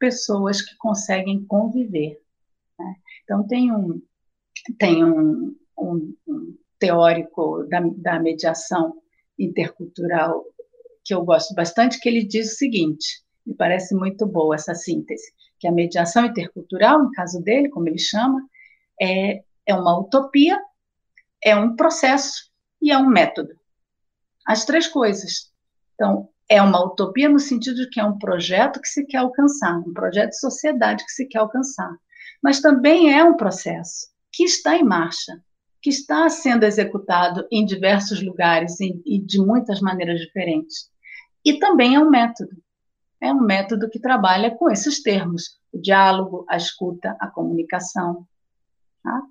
[0.01, 2.21] pessoas que conseguem conviver.
[2.77, 2.97] Né?
[3.23, 4.03] Então, tem um,
[4.81, 9.01] tem um, um, um teórico da, da mediação
[9.39, 10.45] intercultural
[11.05, 15.33] que eu gosto bastante, que ele diz o seguinte, me parece muito boa essa síntese,
[15.59, 18.41] que a mediação intercultural, no caso dele, como ele chama,
[19.01, 20.59] é, é uma utopia,
[21.43, 23.51] é um processo e é um método.
[24.47, 25.53] As três coisas.
[25.95, 29.79] Então, é uma utopia no sentido de que é um projeto que se quer alcançar,
[29.79, 31.91] um projeto de sociedade que se quer alcançar.
[32.43, 35.41] Mas também é um processo que está em marcha,
[35.81, 40.91] que está sendo executado em diversos lugares e, de muitas maneiras diferentes.
[41.45, 42.51] E também é um método.
[43.23, 48.27] É um método que trabalha com esses termos: o diálogo, a escuta, a comunicação.
[49.03, 49.23] Tá?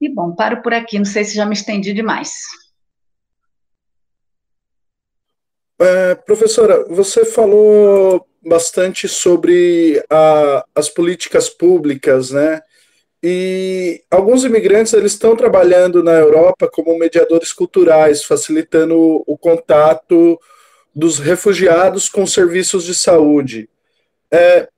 [0.00, 2.32] E bom, paro por aqui, não sei se já me estendi demais.
[5.80, 12.60] É, professora, você falou bastante sobre a, as políticas públicas, né?
[13.22, 20.38] E alguns imigrantes eles estão trabalhando na Europa como mediadores culturais, facilitando o contato
[20.94, 23.68] dos refugiados com serviços de saúde.
[24.30, 24.68] É,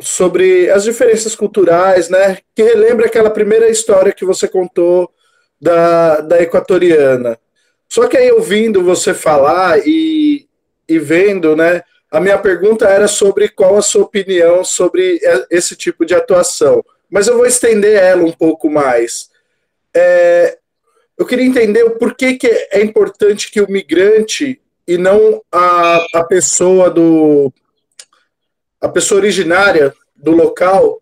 [0.00, 2.38] sobre as diferenças culturais, né?
[2.54, 5.10] Que relembra aquela primeira história que você contou
[5.60, 7.38] da, da equatoriana.
[7.88, 10.46] Só que aí ouvindo você falar e,
[10.88, 11.82] e vendo, né?
[12.10, 16.84] A minha pergunta era sobre qual a sua opinião sobre esse tipo de atuação.
[17.10, 19.30] Mas eu vou estender ela um pouco mais.
[19.94, 20.58] É,
[21.16, 26.24] eu queria entender o porquê que é importante que o migrante e não a, a
[26.24, 27.52] pessoa do
[28.80, 31.00] a pessoa originária do local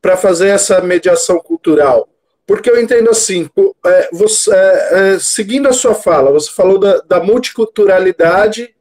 [0.00, 2.08] para fazer essa mediação cultural.
[2.46, 3.50] Porque eu entendo assim,
[3.84, 8.74] é, você, é, é, seguindo a sua fala, você falou da, da multiculturalidade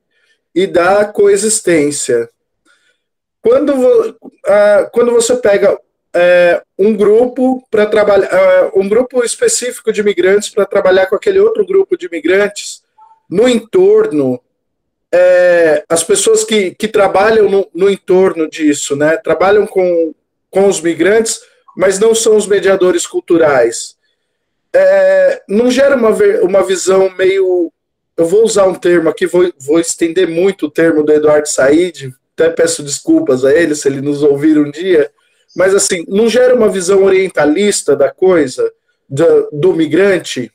[0.55, 2.29] e da coexistência.
[3.41, 8.29] Quando, uh, quando você pega uh, um grupo para trabalhar,
[8.73, 12.81] uh, um grupo específico de imigrantes para trabalhar com aquele outro grupo de imigrantes,
[13.29, 14.41] no entorno,
[15.11, 20.13] é, as pessoas que, que trabalham no, no entorno disso, né, trabalham com,
[20.49, 21.39] com os migrantes,
[21.75, 23.95] mas não são os mediadores culturais.
[24.73, 26.09] É, não gera uma,
[26.41, 27.71] uma visão meio.
[28.15, 32.13] Eu vou usar um termo aqui, vou, vou estender muito o termo do Eduardo Said,
[32.33, 35.11] até peço desculpas a ele se ele nos ouvir um dia,
[35.55, 38.71] mas assim, não gera uma visão orientalista da coisa,
[39.09, 40.51] do, do migrante,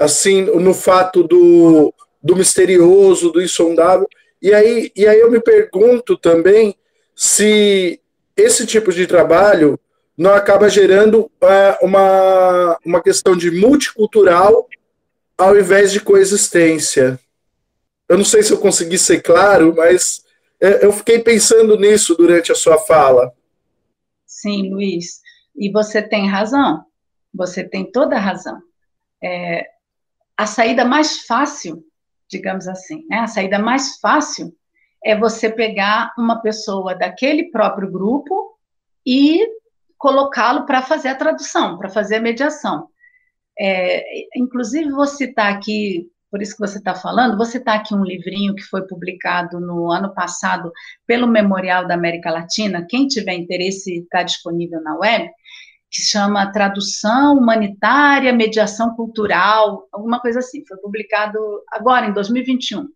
[0.00, 1.92] assim, no fato do,
[2.22, 4.08] do misterioso, do insondável.
[4.40, 6.74] E aí, e aí eu me pergunto também
[7.14, 8.00] se
[8.34, 9.78] esse tipo de trabalho
[10.16, 14.66] não acaba gerando é, uma, uma questão de multicultural
[15.36, 17.20] ao invés de coexistência.
[18.08, 20.24] Eu não sei se eu consegui ser claro, mas
[20.58, 23.32] é, eu fiquei pensando nisso durante a sua fala.
[24.26, 25.20] Sim, Luiz,
[25.54, 26.84] e você tem razão,
[27.34, 28.58] você tem toda a razão.
[29.22, 29.66] É,
[30.40, 31.84] a saída mais fácil,
[32.26, 34.50] digamos assim, né, a saída mais fácil
[35.04, 38.58] é você pegar uma pessoa daquele próprio grupo
[39.06, 39.46] e
[39.98, 42.88] colocá-lo para fazer a tradução, para fazer a mediação.
[43.58, 44.02] É,
[44.34, 48.54] inclusive, vou citar aqui, por isso que você está falando, vou citar aqui um livrinho
[48.54, 50.72] que foi publicado no ano passado
[51.06, 52.86] pelo Memorial da América Latina.
[52.88, 55.30] Quem tiver interesse, está disponível na web,
[55.90, 60.64] que chama Tradução Humanitária, Mediação Cultural, alguma coisa assim.
[60.66, 61.38] Foi publicado
[61.72, 62.88] agora, em 2021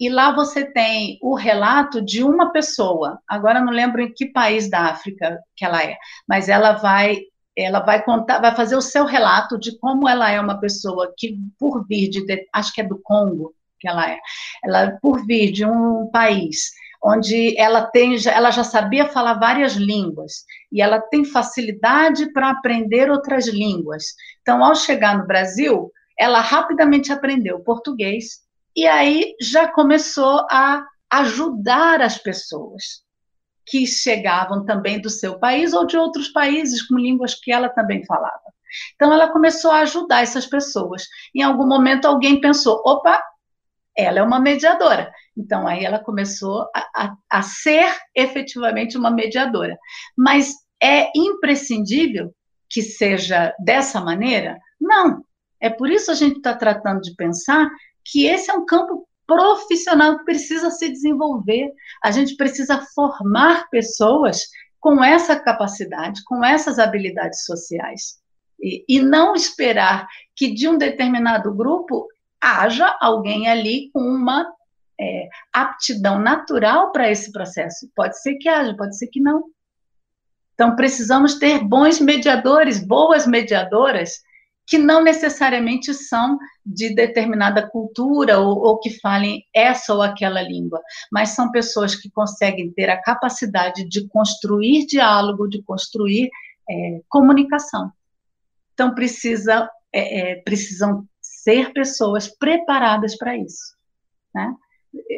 [0.00, 3.18] e lá você tem o relato de uma pessoa.
[3.26, 7.22] Agora não lembro em que país da África que ela é, mas ela vai
[7.56, 11.36] ela vai contar, vai fazer o seu relato de como ela é uma pessoa que
[11.58, 14.18] por vir de, acho que é do Congo que ela é,
[14.64, 16.70] ela por vir de um país
[17.02, 23.10] onde ela tem, ela já sabia falar várias línguas e ela tem facilidade para aprender
[23.10, 24.04] outras línguas.
[24.42, 28.40] Então, ao chegar no Brasil, ela rapidamente aprendeu português,
[28.74, 33.02] e aí já começou a ajudar as pessoas
[33.66, 38.04] que chegavam também do seu país ou de outros países com línguas que ela também
[38.04, 38.40] falava.
[38.94, 41.06] Então, ela começou a ajudar essas pessoas.
[41.34, 43.22] Em algum momento, alguém pensou: opa,
[43.96, 45.12] ela é uma mediadora.
[45.38, 49.78] Então, aí ela começou a, a, a ser efetivamente uma mediadora.
[50.16, 52.34] Mas é imprescindível
[52.68, 54.58] que seja dessa maneira?
[54.80, 55.24] Não.
[55.60, 57.68] É por isso a gente está tratando de pensar
[58.04, 61.72] que esse é um campo profissional que precisa se desenvolver.
[62.02, 64.42] A gente precisa formar pessoas
[64.80, 68.18] com essa capacidade, com essas habilidades sociais.
[68.60, 72.08] E, e não esperar que de um determinado grupo
[72.40, 74.50] haja alguém ali com uma
[75.00, 77.90] é, aptidão natural para esse processo.
[77.94, 79.44] Pode ser que haja, pode ser que não.
[80.54, 84.20] Então, precisamos ter bons mediadores, boas mediadoras,
[84.66, 90.82] que não necessariamente são de determinada cultura ou, ou, que falem essa ou aquela língua,
[91.10, 96.28] mas são pessoas que conseguem ter a capacidade de construir diálogo, de construir
[96.68, 97.90] é, comunicação.
[98.74, 103.74] Então, precisa, é, é, precisam ser pessoas preparadas para isso.
[104.34, 104.54] Né?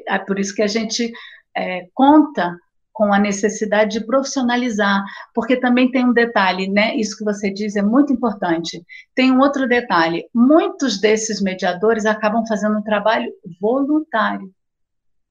[0.08, 1.12] É por isso que a gente
[1.56, 2.56] é, conta
[2.92, 5.02] com a necessidade de profissionalizar,
[5.34, 6.94] porque também tem um detalhe, né?
[6.96, 8.84] Isso que você diz é muito importante.
[9.14, 14.52] Tem um outro detalhe: muitos desses mediadores acabam fazendo um trabalho voluntário.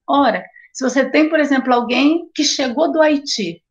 [0.07, 0.43] Ora,
[0.73, 3.61] se você tem, por exemplo, alguém que chegou do Haiti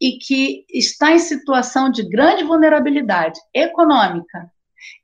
[0.00, 4.50] e que está em situação de grande vulnerabilidade econômica,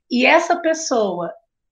[0.09, 1.31] e essa pessoa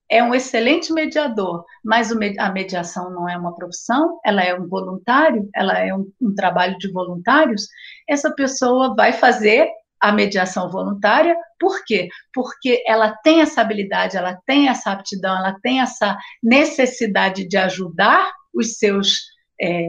[0.09, 5.49] é um excelente mediador, mas a mediação não é uma profissão, ela é um voluntário,
[5.53, 7.67] ela é um, um trabalho de voluntários,
[8.07, 9.67] essa pessoa vai fazer
[9.99, 12.07] a mediação voluntária, por quê?
[12.33, 18.31] Porque ela tem essa habilidade, ela tem essa aptidão, ela tem essa necessidade de ajudar
[18.53, 19.87] os seus é,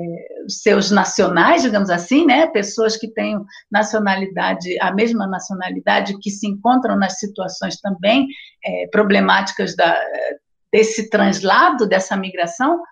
[0.49, 3.39] seus nacionais, digamos assim, né, pessoas que têm
[3.71, 8.27] nacionalidade, a mesma nacionalidade, que se encontram nas situações também
[8.65, 9.99] é, problemáticas da,
[10.73, 12.83] desse translado, dessa migração,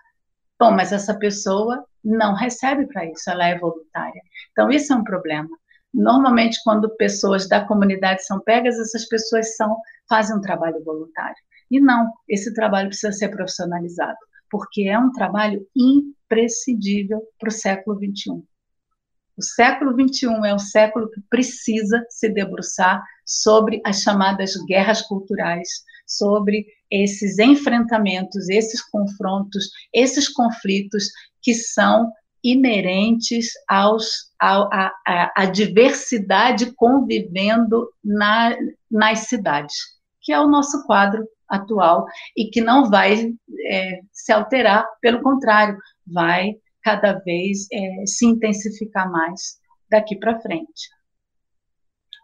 [0.58, 4.20] bom, mas essa pessoa não recebe para isso, ela é voluntária.
[4.52, 5.48] Então, isso é um problema.
[5.92, 9.76] Normalmente, quando pessoas da comunidade são pegas, essas pessoas são,
[10.08, 11.36] fazem um trabalho voluntário.
[11.70, 14.18] E não, esse trabalho precisa ser profissionalizado
[14.50, 18.42] porque é um trabalho imprescindível para o século XXI.
[19.36, 25.68] O século XXI é um século que precisa se debruçar sobre as chamadas guerras culturais,
[26.06, 31.10] sobre esses enfrentamentos, esses confrontos, esses conflitos
[31.42, 32.10] que são
[32.42, 34.92] inerentes aos, à,
[35.34, 38.56] à, diversidade convivendo na,
[38.90, 39.74] nas cidades,
[40.22, 43.32] que é o nosso quadro atual e que não vai
[43.66, 49.58] é, se alterar, pelo contrário, vai cada vez é, se intensificar mais
[49.90, 50.88] daqui para frente.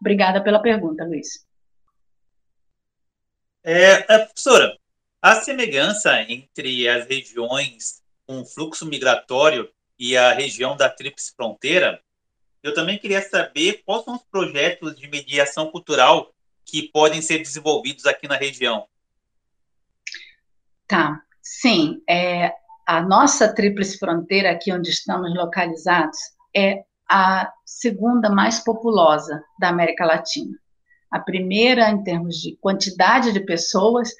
[0.00, 1.46] Obrigada pela pergunta, Luiz.
[3.64, 4.76] É, é, professora,
[5.20, 12.02] a semelhança entre as regiões com fluxo migratório e a região da Tríplice Fronteira,
[12.62, 16.32] eu também queria saber quais são os projetos de mediação cultural
[16.64, 18.88] que podem ser desenvolvidos aqui na região.
[20.92, 22.02] Tá, sim.
[22.06, 22.52] É,
[22.86, 26.18] a nossa tríplice fronteira, aqui onde estamos localizados,
[26.54, 30.54] é a segunda mais populosa da América Latina.
[31.10, 34.10] A primeira, em termos de quantidade de pessoas,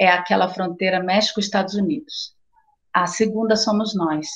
[0.00, 2.34] é aquela fronteira México-Estados Unidos.
[2.94, 4.26] A segunda somos nós.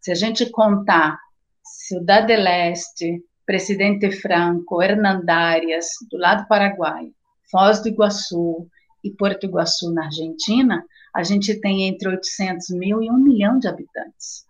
[0.00, 1.20] Se a gente contar
[1.62, 7.14] Ciudad del Este, Presidente Franco, Hernandárias, do lado paraguaio,
[7.48, 8.66] Foz do Iguaçu
[9.04, 10.84] e Porto Iguaçu, na Argentina,
[11.14, 14.46] a gente tem entre 800 mil e 1 milhão de habitantes.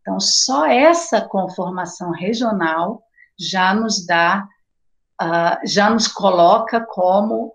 [0.00, 3.02] Então, só essa conformação regional
[3.38, 4.46] já nos dá,
[5.20, 7.54] uh, já nos coloca como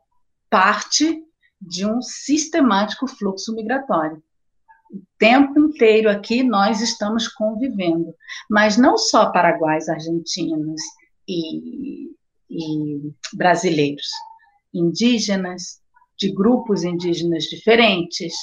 [0.49, 1.23] parte
[1.61, 4.23] de um sistemático fluxo migratório.
[4.91, 8.15] O tempo inteiro aqui nós estamos convivendo,
[8.49, 10.81] mas não só paraguaios, argentinos
[11.27, 12.11] e,
[12.49, 14.07] e brasileiros,
[14.73, 15.81] indígenas,
[16.17, 18.33] de grupos indígenas diferentes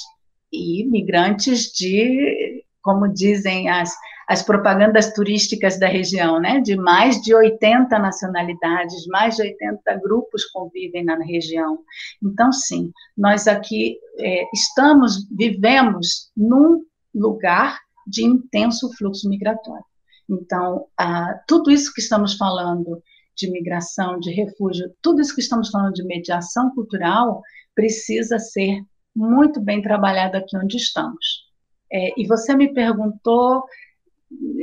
[0.51, 3.93] e migrantes de, como dizem as,
[4.27, 6.59] as propagandas turísticas da região, né?
[6.59, 11.79] De mais de 80 nacionalidades, mais de 80 grupos convivem na região.
[12.23, 19.85] Então, sim, nós aqui é, estamos, vivemos num lugar de intenso fluxo migratório.
[20.29, 23.01] Então, ah, tudo isso que estamos falando
[23.35, 27.41] de migração, de refúgio, tudo isso que estamos falando de mediação cultural
[27.75, 28.81] precisa ser
[29.15, 31.45] muito bem trabalhado aqui onde estamos.
[31.91, 33.63] É, e você me perguntou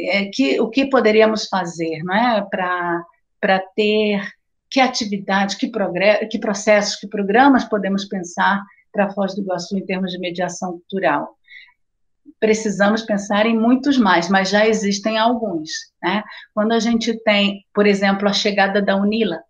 [0.00, 4.20] é, que, o que poderíamos fazer não é, para ter
[4.70, 5.70] que atividade, que,
[6.30, 11.36] que processos, que programas podemos pensar para Foz do Iguaçu em termos de mediação cultural.
[12.40, 15.70] Precisamos pensar em muitos mais, mas já existem alguns.
[16.02, 16.22] Né?
[16.54, 19.42] Quando a gente tem, por exemplo, a chegada da UNILA,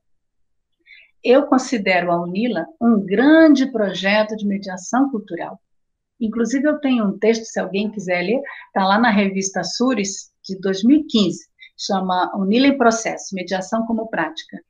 [1.25, 5.61] eu considero a UNILA um grande projeto de mediação cultural.
[6.21, 10.59] Inclusive, eu tenho um texto, se alguém quiser ler, está lá na revista Sures, de
[10.61, 11.47] 2015,
[11.77, 14.61] chama UNILA em Processo, Mediação como Prática.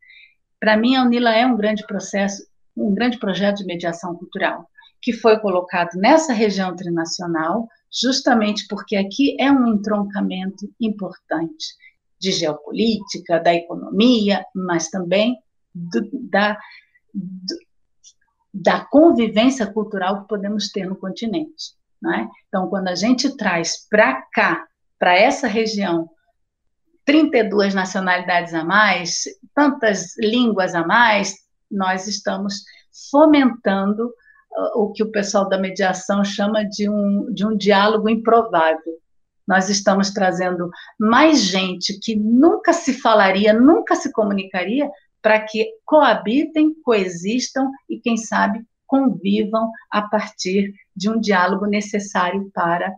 [0.60, 2.46] Para mim, a UNILA é um grande processo,
[2.76, 4.66] um grande projeto de mediação cultural,
[5.00, 11.66] que foi colocado nessa região trinacional, justamente porque aqui é um entroncamento importante
[12.20, 15.36] de geopolítica, da economia, mas também
[15.74, 16.58] do, da,
[17.14, 17.56] do,
[18.52, 21.74] da convivência cultural que podemos ter no continente.
[22.04, 22.26] É?
[22.48, 24.66] Então, quando a gente traz para cá,
[24.98, 26.10] para essa região,
[27.04, 31.36] 32 nacionalidades a mais, tantas línguas a mais,
[31.70, 32.62] nós estamos
[33.10, 39.00] fomentando uh, o que o pessoal da mediação chama de um, de um diálogo improvável.
[39.46, 44.88] Nós estamos trazendo mais gente que nunca se falaria, nunca se comunicaria,
[45.22, 52.94] para que coabitem, coexistam e, quem sabe, convivam a partir de um diálogo necessário para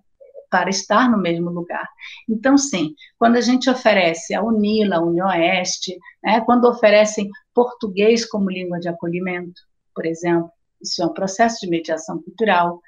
[0.51, 1.89] para estar no mesmo lugar.
[2.29, 8.49] Então, sim, quando a gente oferece a UNILA, a UniOeste, né, quando oferecem português como
[8.49, 9.61] língua de acolhimento,
[9.93, 10.49] por exemplo,
[10.81, 12.81] isso é um processo de mediação cultural.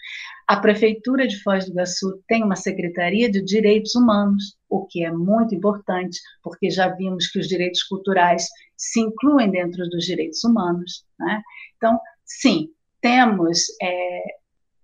[0.47, 5.10] A Prefeitura de Foz do Iguaçu tem uma Secretaria de Direitos Humanos, o que é
[5.10, 11.04] muito importante, porque já vimos que os direitos culturais se incluem dentro dos direitos humanos.
[11.18, 11.42] Né?
[11.76, 14.22] Então, sim, temos é,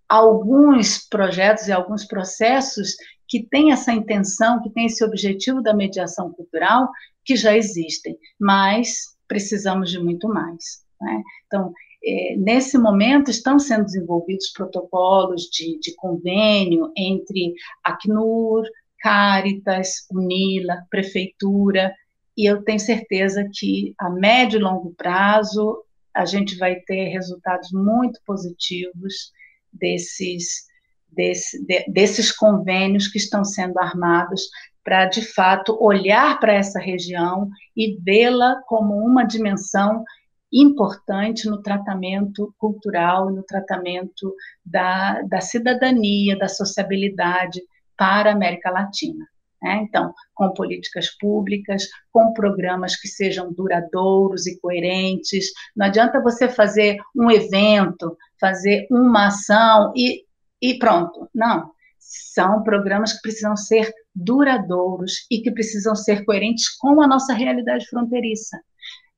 [0.08, 2.94] alguns projetos e alguns processos
[3.28, 6.88] que têm essa intenção, que têm esse objetivo da mediação cultural,
[7.24, 10.84] que já existem, mas precisamos de muito mais.
[11.00, 11.22] Né?
[11.46, 11.72] Então,
[12.04, 18.64] é, nesse momento estão sendo desenvolvidos protocolos de, de convênio entre Acnur,
[19.02, 21.92] Caritas, Unila, Prefeitura,
[22.36, 25.84] e eu tenho certeza que a médio e longo prazo
[26.14, 29.32] a gente vai ter resultados muito positivos
[29.72, 30.66] desses,
[31.10, 34.42] desse, de, desses convênios que estão sendo armados
[34.84, 40.04] para, de fato, olhar para essa região e vê-la como uma dimensão
[40.52, 44.34] importante no tratamento cultural no tratamento
[44.64, 47.60] da, da cidadania, da sociabilidade
[48.02, 49.24] para a América Latina.
[49.62, 49.84] Né?
[49.84, 55.52] Então, com políticas públicas, com programas que sejam duradouros e coerentes.
[55.76, 60.24] Não adianta você fazer um evento, fazer uma ação e,
[60.60, 61.30] e pronto.
[61.32, 61.70] Não.
[62.00, 67.86] São programas que precisam ser duradouros e que precisam ser coerentes com a nossa realidade
[67.86, 68.60] fronteiriça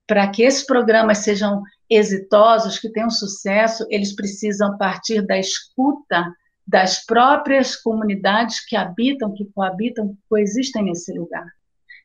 [0.06, 6.30] para que esses programas sejam exitosos, que tenham sucesso, eles precisam partir da escuta
[6.66, 11.46] das próprias comunidades que habitam, que coabitam, que coexistem nesse lugar.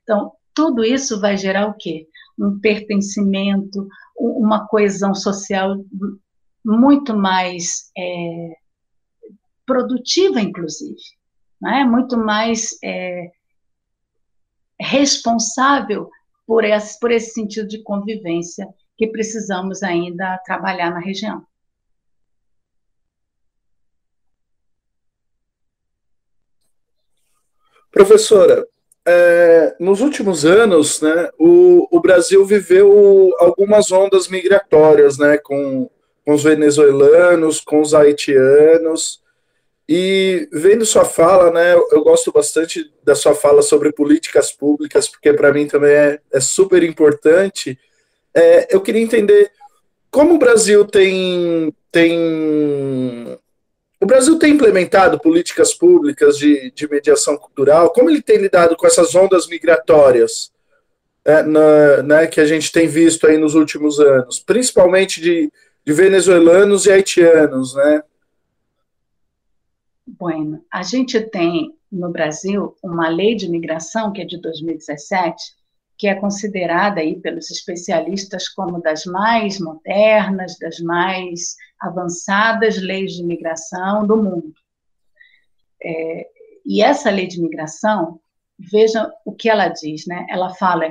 [0.04, 2.08] Então, tudo isso vai gerar o quê?
[2.38, 3.88] Um pertencimento,
[4.18, 5.78] uma coesão social
[6.64, 8.56] muito mais é,
[9.66, 11.00] produtiva, inclusive,
[11.62, 11.86] né?
[11.86, 13.32] muito mais é,
[14.80, 16.10] responsável
[16.46, 21.46] por esse, por esse sentido de convivência que precisamos ainda trabalhar na região.
[27.92, 28.66] Professora,
[29.08, 35.90] é, nos últimos anos, né, o, o, Brasil viveu algumas ondas migratórias, né, com,
[36.26, 39.22] com os venezuelanos, com os haitianos,
[39.88, 45.34] E vendo sua fala, né, eu gosto bastante da sua fala sobre políticas públicas, porque
[45.34, 47.80] para mim também é, é super importante.
[48.36, 49.52] É, eu queria entender
[50.12, 53.29] como o Brasil tem, tem.
[54.02, 58.88] O Brasil tem implementado políticas públicas de, de mediação cultural, como ele tem lidado com
[58.88, 60.52] essas ondas migratórias
[61.26, 65.52] é, na, né, que a gente tem visto aí nos últimos anos, principalmente de,
[65.86, 68.04] de venezuelanos e haitianos, né?
[70.08, 75.59] Bueno, a gente tem no Brasil uma lei de imigração que é de 2017,
[76.00, 83.22] que é considerada aí pelos especialistas como das mais modernas, das mais avançadas leis de
[83.22, 84.54] imigração do mundo.
[85.84, 86.26] É,
[86.66, 88.18] e essa lei de imigração,
[88.58, 90.26] veja o que ela diz, né?
[90.30, 90.90] Ela fala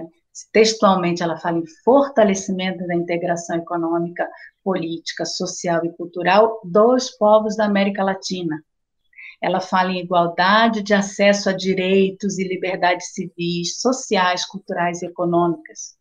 [0.53, 4.29] textualmente ela fala em fortalecimento da integração econômica,
[4.63, 8.63] política, social e cultural dos povos da América Latina
[9.41, 15.97] ela fala em igualdade de acesso a direitos e liberdades civis, sociais, culturais e econômicas.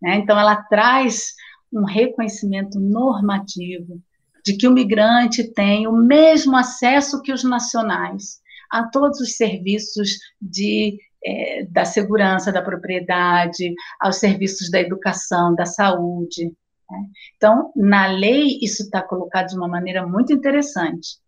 [0.00, 0.16] Né?
[0.16, 1.34] Então, ela traz
[1.72, 4.00] um reconhecimento normativo
[4.44, 10.18] de que o migrante tem o mesmo acesso que os nacionais a todos os serviços
[10.40, 16.46] de, é, da segurança, da propriedade, aos serviços da educação, da saúde.
[16.90, 17.06] Né?
[17.36, 21.18] Então, na lei, isso está colocado de uma maneira muito interessante.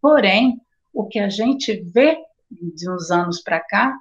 [0.00, 0.60] Porém,
[0.94, 2.16] o que a gente vê
[2.50, 3.94] de uns anos para cá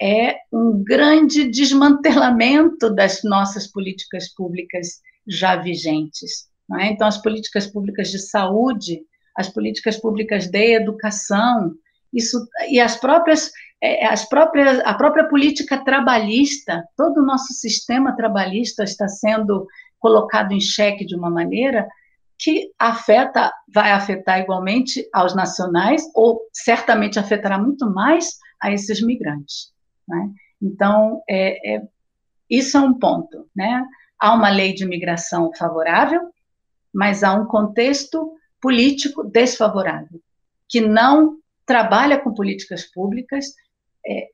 [0.00, 6.48] é um grande desmantelamento das nossas políticas públicas já vigentes.
[6.78, 6.86] É?
[6.86, 9.00] Então, as políticas públicas de saúde,
[9.36, 11.74] as políticas públicas de educação,
[12.12, 13.50] isso e as próprias,
[13.82, 19.66] é, as próprias, a própria política trabalhista, todo o nosso sistema trabalhista está sendo
[19.98, 21.86] colocado em xeque de uma maneira
[22.38, 29.72] que afeta, vai afetar igualmente aos nacionais, ou certamente afetará muito mais a esses migrantes.
[30.06, 30.30] Né?
[30.60, 31.82] Então, é, é,
[32.48, 33.48] isso é um ponto.
[33.54, 33.82] Né?
[34.18, 36.20] Há uma lei de imigração favorável,
[36.92, 40.20] mas há um contexto político desfavorável,
[40.68, 43.46] que não trabalha com políticas públicas,
[44.06, 44.28] é,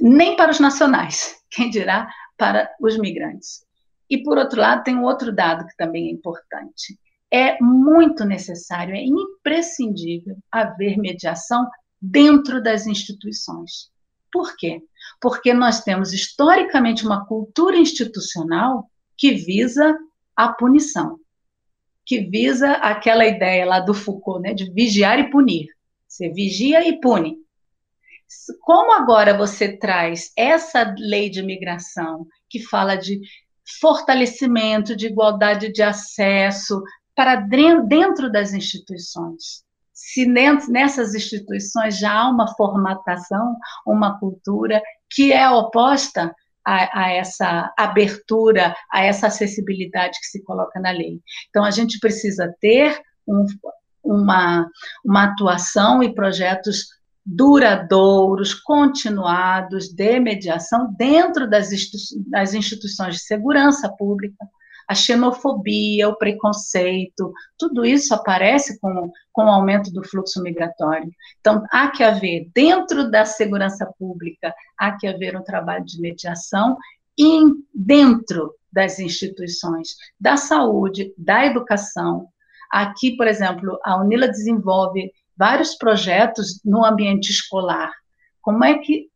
[0.00, 3.64] nem para os nacionais, quem dirá para os migrantes.
[4.10, 6.98] E, por outro lado, tem um outro dado que também é importante
[7.36, 11.68] é muito necessário, é imprescindível haver mediação
[12.00, 13.90] dentro das instituições.
[14.32, 14.80] Por quê?
[15.20, 19.94] Porque nós temos historicamente uma cultura institucional que visa
[20.34, 21.18] a punição,
[22.06, 25.68] que visa aquela ideia lá do Foucault, né, de vigiar e punir.
[26.08, 27.36] Você vigia e pune.
[28.60, 33.20] Como agora você traz essa lei de imigração que fala de
[33.80, 36.82] fortalecimento, de igualdade de acesso,
[37.16, 39.64] para dentro das instituições.
[39.92, 43.56] Se nessas instituições já há uma formatação,
[43.86, 50.78] uma cultura que é oposta a, a, essa abertura, a essa acessibilidade que se coloca
[50.78, 51.20] na lei.
[51.48, 53.46] Então, a gente precisa ter um,
[54.04, 54.68] uma,
[55.04, 56.88] uma atuação e projetos
[57.24, 64.46] duradouros, continuados de mediação dentro das, institu das instituições de segurança pública,
[64.88, 71.10] a xenofobia, o preconceito, tudo isso aparece com, com o aumento do fluxo migratório.
[71.40, 76.76] Então, há que haver, dentro da segurança pública, há que haver um trabalho de mediação
[77.18, 77.40] e
[77.74, 82.28] dentro das instituições da saúde, da educação.
[82.70, 87.90] Aqui, por exemplo, a Unila desenvolve vários projetos no ambiente escolar.
[88.40, 89.08] Como é que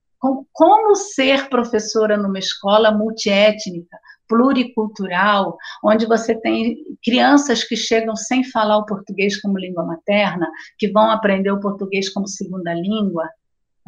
[0.52, 3.98] como ser professora numa escola multiétnica,
[4.30, 10.88] pluricultural, onde você tem crianças que chegam sem falar o português como língua materna, que
[10.88, 13.28] vão aprender o português como segunda língua.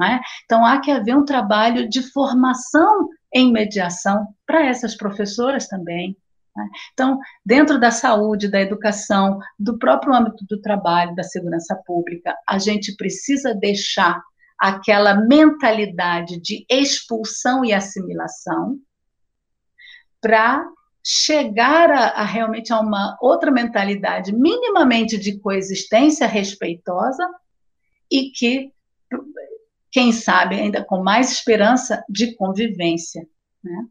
[0.03, 0.19] É?
[0.45, 6.17] Então, há que haver um trabalho de formação em mediação para essas professoras também.
[6.57, 6.69] Né?
[6.93, 12.59] Então, dentro da saúde, da educação, do próprio âmbito do trabalho, da segurança pública, a
[12.59, 14.21] gente precisa deixar
[14.59, 18.79] aquela mentalidade de expulsão e assimilação,
[20.23, 20.65] para
[21.05, 27.29] chegar a, a, realmente a uma outra mentalidade minimamente de coexistência respeitosa
[28.11, 28.73] e que,
[29.91, 33.27] quem sabe, ainda com mais esperança de convivência.
[33.63, 33.87] Né?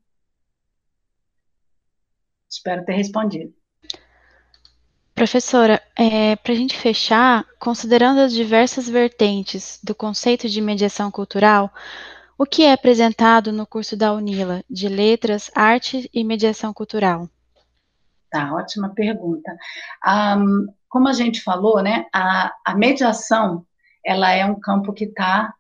[2.49, 3.53] Espero ter respondido.
[5.13, 11.71] Professora, é, para a gente fechar, considerando as diversas vertentes do conceito de mediação cultural,
[12.41, 17.29] o que é apresentado no curso da UNILA de Letras, Arte e Mediação Cultural?
[18.31, 19.55] Tá, ótima pergunta.
[20.03, 23.63] Um, como a gente falou, né, a, a mediação
[24.03, 25.53] ela é um campo que está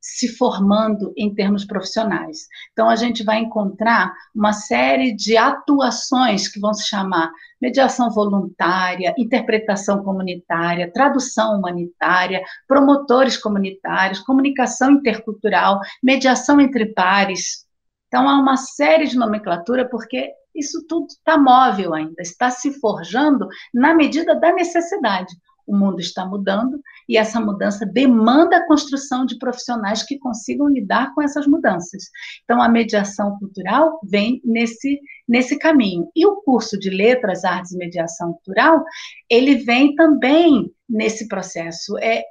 [0.00, 2.48] se formando em termos profissionais.
[2.72, 7.30] Então, a gente vai encontrar uma série de atuações que vão se chamar
[7.60, 17.66] mediação voluntária, interpretação comunitária, tradução humanitária, promotores comunitários, comunicação intercultural, mediação entre pares.
[18.08, 23.46] Então, há uma série de nomenclatura, porque isso tudo está móvel ainda, está se forjando
[23.72, 25.32] na medida da necessidade
[25.70, 31.14] o mundo está mudando e essa mudança demanda a construção de profissionais que consigam lidar
[31.14, 32.04] com essas mudanças.
[32.42, 34.98] Então, a mediação cultural vem nesse,
[35.28, 36.10] nesse caminho.
[36.14, 38.82] E o curso de Letras, Artes e Mediação Cultural,
[39.28, 41.96] ele vem também nesse processo.
[41.98, 42.24] É,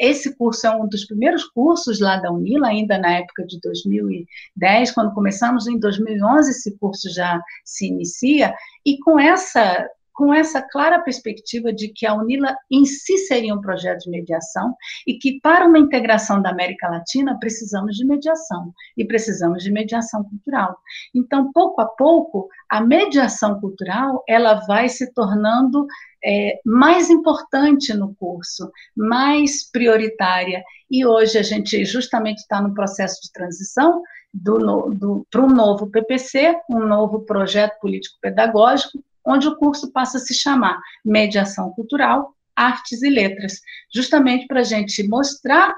[0.00, 4.92] esse curso é um dos primeiros cursos lá da Unila, ainda na época de 2010,
[4.92, 9.86] quando começamos em 2011, esse curso já se inicia, e com essa
[10.18, 14.74] com essa clara perspectiva de que a UNILA em si seria um projeto de mediação
[15.06, 20.24] e que para uma integração da América Latina precisamos de mediação e precisamos de mediação
[20.24, 20.76] cultural.
[21.14, 25.86] Então, pouco a pouco, a mediação cultural ela vai se tornando
[26.24, 30.64] é, mais importante no curso, mais prioritária.
[30.90, 34.02] E hoje a gente justamente está no processo de transição
[34.34, 40.20] do, do, para um novo PPC, um novo projeto político-pedagógico, onde o curso passa a
[40.20, 43.60] se chamar Mediação Cultural, Artes e Letras,
[43.94, 45.74] justamente para a gente mostrar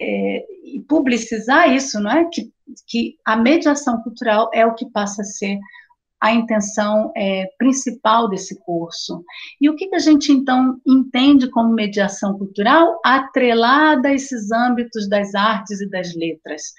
[0.00, 2.28] é, e publicizar isso, não é?
[2.30, 2.52] Que,
[2.86, 5.58] que a mediação cultural é o que passa a ser
[6.20, 9.22] a intenção é, principal desse curso.
[9.60, 15.08] E o que, que a gente, então, entende como mediação cultural atrelada a esses âmbitos
[15.08, 16.72] das artes e das letras?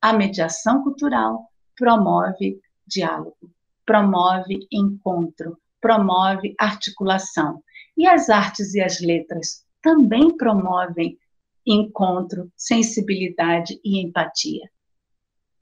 [0.00, 3.50] A mediação cultural promove diálogo
[3.84, 7.62] promove encontro, promove articulação.
[7.96, 11.18] E as artes e as letras também promovem
[11.66, 14.68] encontro, sensibilidade e empatia.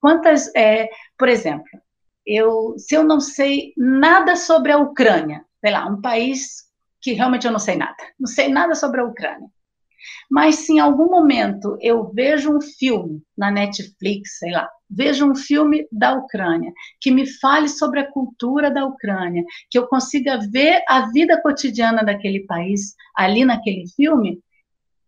[0.00, 1.68] Quantas, é, por exemplo,
[2.26, 6.68] eu, se eu não sei nada sobre a Ucrânia, sei lá, um país
[7.00, 9.48] que realmente eu não sei nada, não sei nada sobre a Ucrânia,
[10.30, 15.34] mas se em algum momento eu vejo um filme na Netflix, sei lá, vejo um
[15.34, 20.82] filme da Ucrânia, que me fale sobre a cultura da Ucrânia, que eu consiga ver
[20.88, 24.40] a vida cotidiana daquele país ali naquele filme,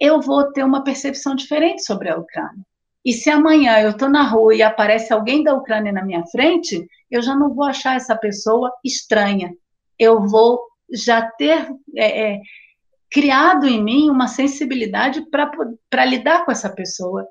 [0.01, 2.65] eu vou ter uma percepção diferente sobre a Ucrânia.
[3.05, 6.87] E se amanhã eu estou na rua e aparece alguém da Ucrânia na minha frente,
[7.11, 9.53] eu já não vou achar essa pessoa estranha.
[9.99, 10.59] Eu vou
[10.91, 12.41] já ter é, é,
[13.15, 17.25] criado em mim uma sensibilidade para lidar com essa pessoa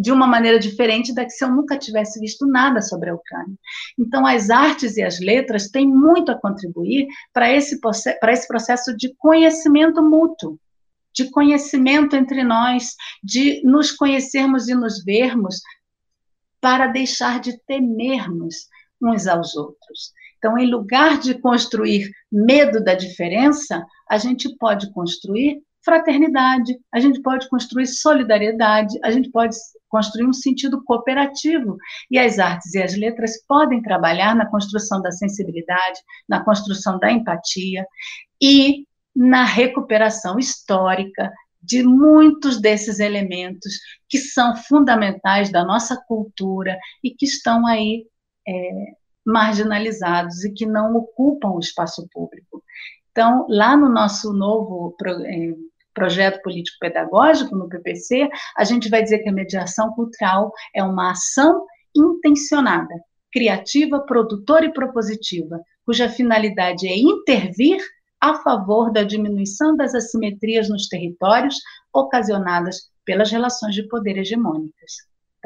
[0.00, 3.54] de uma maneira diferente da que se eu nunca tivesse visto nada sobre a Ucrânia.
[3.98, 7.78] Então, as artes e as letras têm muito a contribuir para esse,
[8.30, 10.58] esse processo de conhecimento mútuo,
[11.12, 15.60] de conhecimento entre nós, de nos conhecermos e nos vermos,
[16.62, 18.68] para deixar de temermos
[19.02, 20.12] uns aos outros.
[20.46, 27.20] Então, em lugar de construir medo da diferença, a gente pode construir fraternidade, a gente
[27.20, 29.56] pode construir solidariedade, a gente pode
[29.88, 31.76] construir um sentido cooperativo.
[32.08, 37.10] E as artes e as letras podem trabalhar na construção da sensibilidade, na construção da
[37.10, 37.84] empatia
[38.40, 38.86] e
[39.16, 47.26] na recuperação histórica de muitos desses elementos que são fundamentais da nossa cultura e que
[47.26, 48.06] estão aí
[48.46, 48.94] é,
[49.26, 52.62] marginalizados e que não ocupam o espaço público.
[53.10, 54.94] Então, lá no nosso novo
[55.26, 55.54] é,
[55.92, 61.64] projeto político-pedagógico, no PPC, a gente vai dizer que a mediação cultural é uma ação
[61.96, 62.94] intencionada,
[63.32, 67.78] criativa, produtora e propositiva, cuja finalidade é intervir
[68.20, 71.56] a favor da diminuição das assimetrias nos territórios
[71.92, 74.92] ocasionadas pelas relações de poder hegemônicas.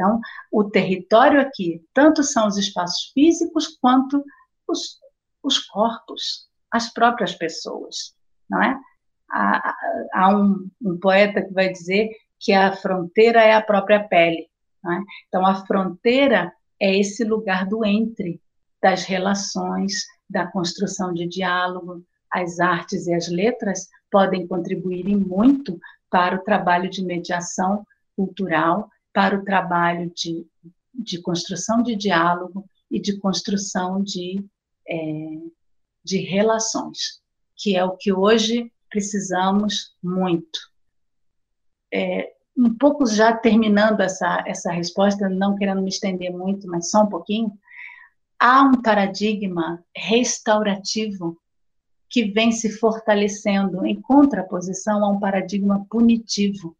[0.01, 0.19] Então,
[0.51, 4.25] o território aqui, tanto são os espaços físicos quanto
[4.67, 4.99] os,
[5.43, 8.15] os corpos, as próprias pessoas,
[8.49, 8.81] não é?
[9.31, 9.77] Há,
[10.15, 14.49] há um, um, poeta que vai dizer que a fronteira é a própria pele.
[14.87, 15.01] É?
[15.29, 18.41] Então, a fronteira é esse lugar do entre,
[18.83, 19.93] das relações,
[20.29, 22.03] da construção de diálogo.
[22.33, 25.79] As artes e as letras podem contribuir muito
[26.09, 27.87] para o trabalho de mediação
[28.17, 30.47] cultural para o trabalho de,
[30.95, 34.45] de construção de diálogo e de construção de,
[34.89, 35.39] é,
[36.05, 37.21] de relações,
[37.57, 40.59] que é o que hoje precisamos muito.
[41.93, 47.05] É, um pouco já terminando essa, essa resposta, não querendo me estender muito, mas só
[47.05, 47.53] um pouquinho,
[48.39, 51.39] há um paradigma restaurativo
[52.09, 56.77] que vem se fortalecendo em contraposição a um paradigma punitivo.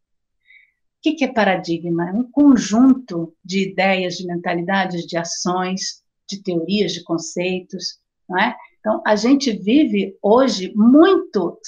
[1.01, 2.11] O que, é paradigma?
[2.11, 7.99] É um conjunto de ideias, de mentalidades, de ações, de teorias, de conceitos,
[8.29, 8.55] não é?
[8.79, 11.59] Então, a gente vive hoje muito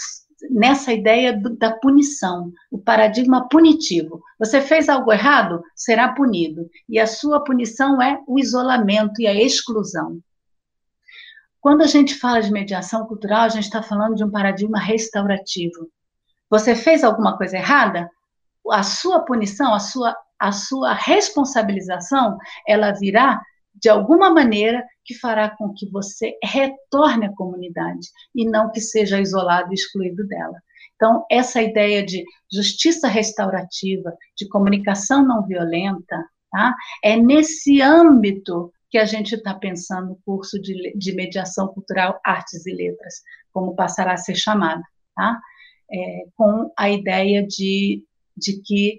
[0.51, 4.21] nessa ideia da punição, o paradigma punitivo.
[4.39, 6.69] Você fez algo errado, será punido.
[6.89, 10.21] E a sua punição é o isolamento e a exclusão.
[11.61, 15.89] Quando a gente fala de mediação cultural, a gente está falando de um paradigma restaurativo.
[16.51, 18.11] Você fez alguma coisa errada?
[18.71, 23.41] A sua punição, a sua, a sua responsabilização, ela virá
[23.75, 29.21] de alguma maneira que fará com que você retorne à comunidade e não que seja
[29.21, 30.57] isolado e excluído dela.
[30.95, 36.77] Então, essa ideia de justiça restaurativa, de comunicação não violenta, tá?
[37.03, 42.67] é nesse âmbito que a gente está pensando o curso de, de mediação cultural, artes
[42.67, 43.15] e letras,
[43.51, 44.83] como passará a ser chamado,
[45.17, 45.41] tá?
[45.91, 48.05] É, com a ideia de,
[48.37, 48.99] de que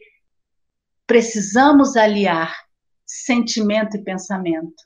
[1.05, 2.55] precisamos aliar
[3.05, 4.83] sentimento e pensamento.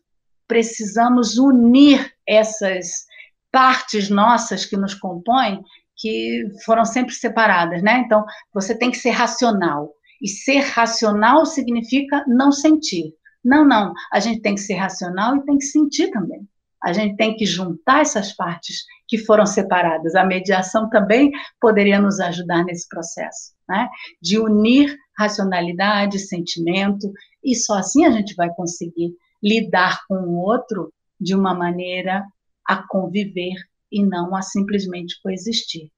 [0.48, 3.06] Precisamos unir essas
[3.52, 5.62] partes nossas que nos compõem,
[5.96, 8.04] que foram sempre separadas, né?
[8.06, 8.24] Então,
[8.54, 9.94] você tem que ser racional.
[10.22, 13.14] E ser racional significa não sentir.
[13.44, 13.94] Não, não.
[14.12, 16.48] A gente tem que ser racional e tem que sentir também.
[16.84, 20.16] A gente tem que juntar essas partes que foram separadas.
[20.16, 23.90] A mediação também poderia nos ajudar nesse processo, né?
[24.22, 27.12] De unir racionalidade, sentimento,
[27.44, 32.26] e só assim a gente vai conseguir lidar com o outro de uma maneira
[32.66, 33.56] a conviver
[33.92, 35.92] e não a simplesmente coexistir.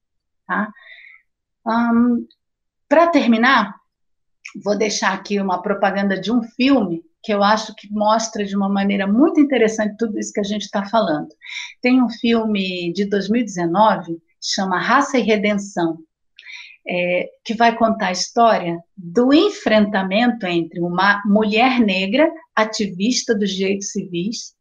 [0.47, 0.71] Tá?
[1.65, 2.25] Um,
[2.87, 3.75] Para terminar,
[4.63, 8.69] vou deixar aqui uma propaganda de um filme que eu acho que mostra de uma
[8.69, 11.27] maneira muito interessante tudo isso que a gente está falando.
[11.81, 15.97] Tem um filme de 2019, chama Raça e Redenção,
[16.87, 23.91] é, que vai contar a história do enfrentamento entre uma mulher negra, ativista dos direitos
[23.91, 24.55] civis,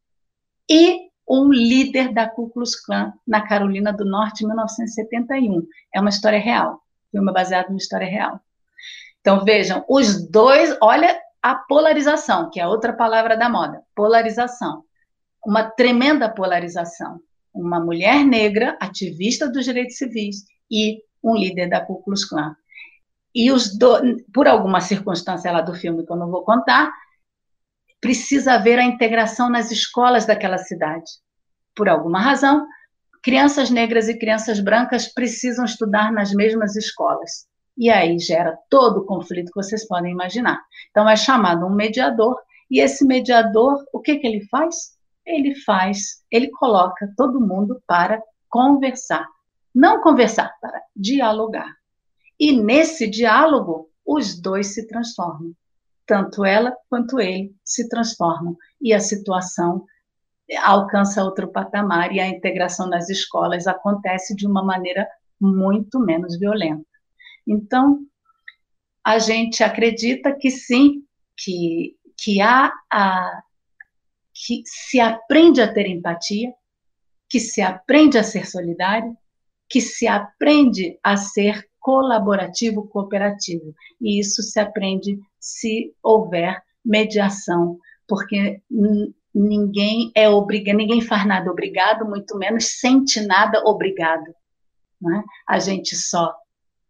[0.69, 5.63] e um líder da Ku Klux Klan na Carolina do Norte em 1971.
[5.95, 6.81] É uma história real,
[7.11, 8.41] filme baseado numa história real.
[9.21, 14.85] Então vejam, os dois, olha a polarização, que é outra palavra da moda, polarização.
[15.45, 17.21] Uma tremenda polarização.
[17.55, 22.55] Uma mulher negra, ativista dos direitos civis, e um líder da Ku Klux Klan.
[23.35, 24.01] E os do,
[24.33, 26.91] por alguma circunstância lá do filme que eu não vou contar,
[28.01, 31.11] precisa haver a integração nas escolas daquela cidade.
[31.75, 32.67] Por alguma razão,
[33.23, 37.48] crianças negras e crianças brancas precisam estudar nas mesmas escolas.
[37.79, 40.61] E aí gera todo o conflito que vocês podem imaginar.
[40.91, 42.37] Então é chamado um mediador,
[42.69, 44.99] e esse mediador, o que, que ele faz?
[45.25, 49.27] Ele faz, ele coloca todo mundo para conversar.
[49.75, 51.73] Não conversar, para dialogar.
[52.39, 55.53] E nesse diálogo, os dois se transformam.
[56.07, 58.57] Tanto ela quanto ele se transformam.
[58.81, 59.85] E a situação
[60.63, 65.07] alcança outro patamar e a integração nas escolas acontece de uma maneira
[65.41, 66.98] muito menos violenta.
[67.49, 68.01] Então,
[69.03, 71.03] a gente acredita que sim,
[71.35, 73.43] que, que há a,
[74.35, 76.53] que se aprende a ter empatia,
[77.29, 79.17] que se aprende a ser solidário,
[79.69, 83.75] que se aprende a ser colaborativo, cooperativo.
[84.01, 88.61] E isso se aprende se houver mediação, porque
[89.35, 94.35] ninguém é obrigado, ninguém faz nada obrigado, muito menos sente nada obrigado.
[95.01, 95.23] Né?
[95.47, 96.35] A gente só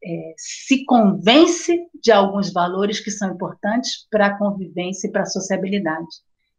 [0.03, 5.27] é, se convence de alguns valores que são importantes para a convivência e para a
[5.27, 6.07] sociabilidade.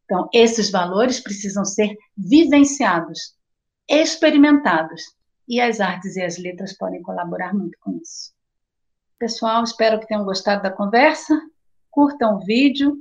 [0.06, 3.36] Então, esses valores precisam ser vivenciados,
[3.88, 5.04] experimentados,
[5.48, 8.32] e as artes e as letras podem colaborar muito com isso.
[9.18, 11.42] Pessoal, espero que tenham gostado da conversa.
[11.90, 12.96] Curtam o vídeo,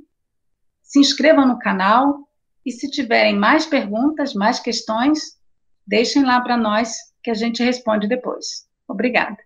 [0.81, 2.27] se inscrevam no canal
[2.65, 5.39] e se tiverem mais perguntas, mais questões,
[5.85, 8.67] deixem lá para nós que a gente responde depois.
[8.87, 9.37] Obrigada.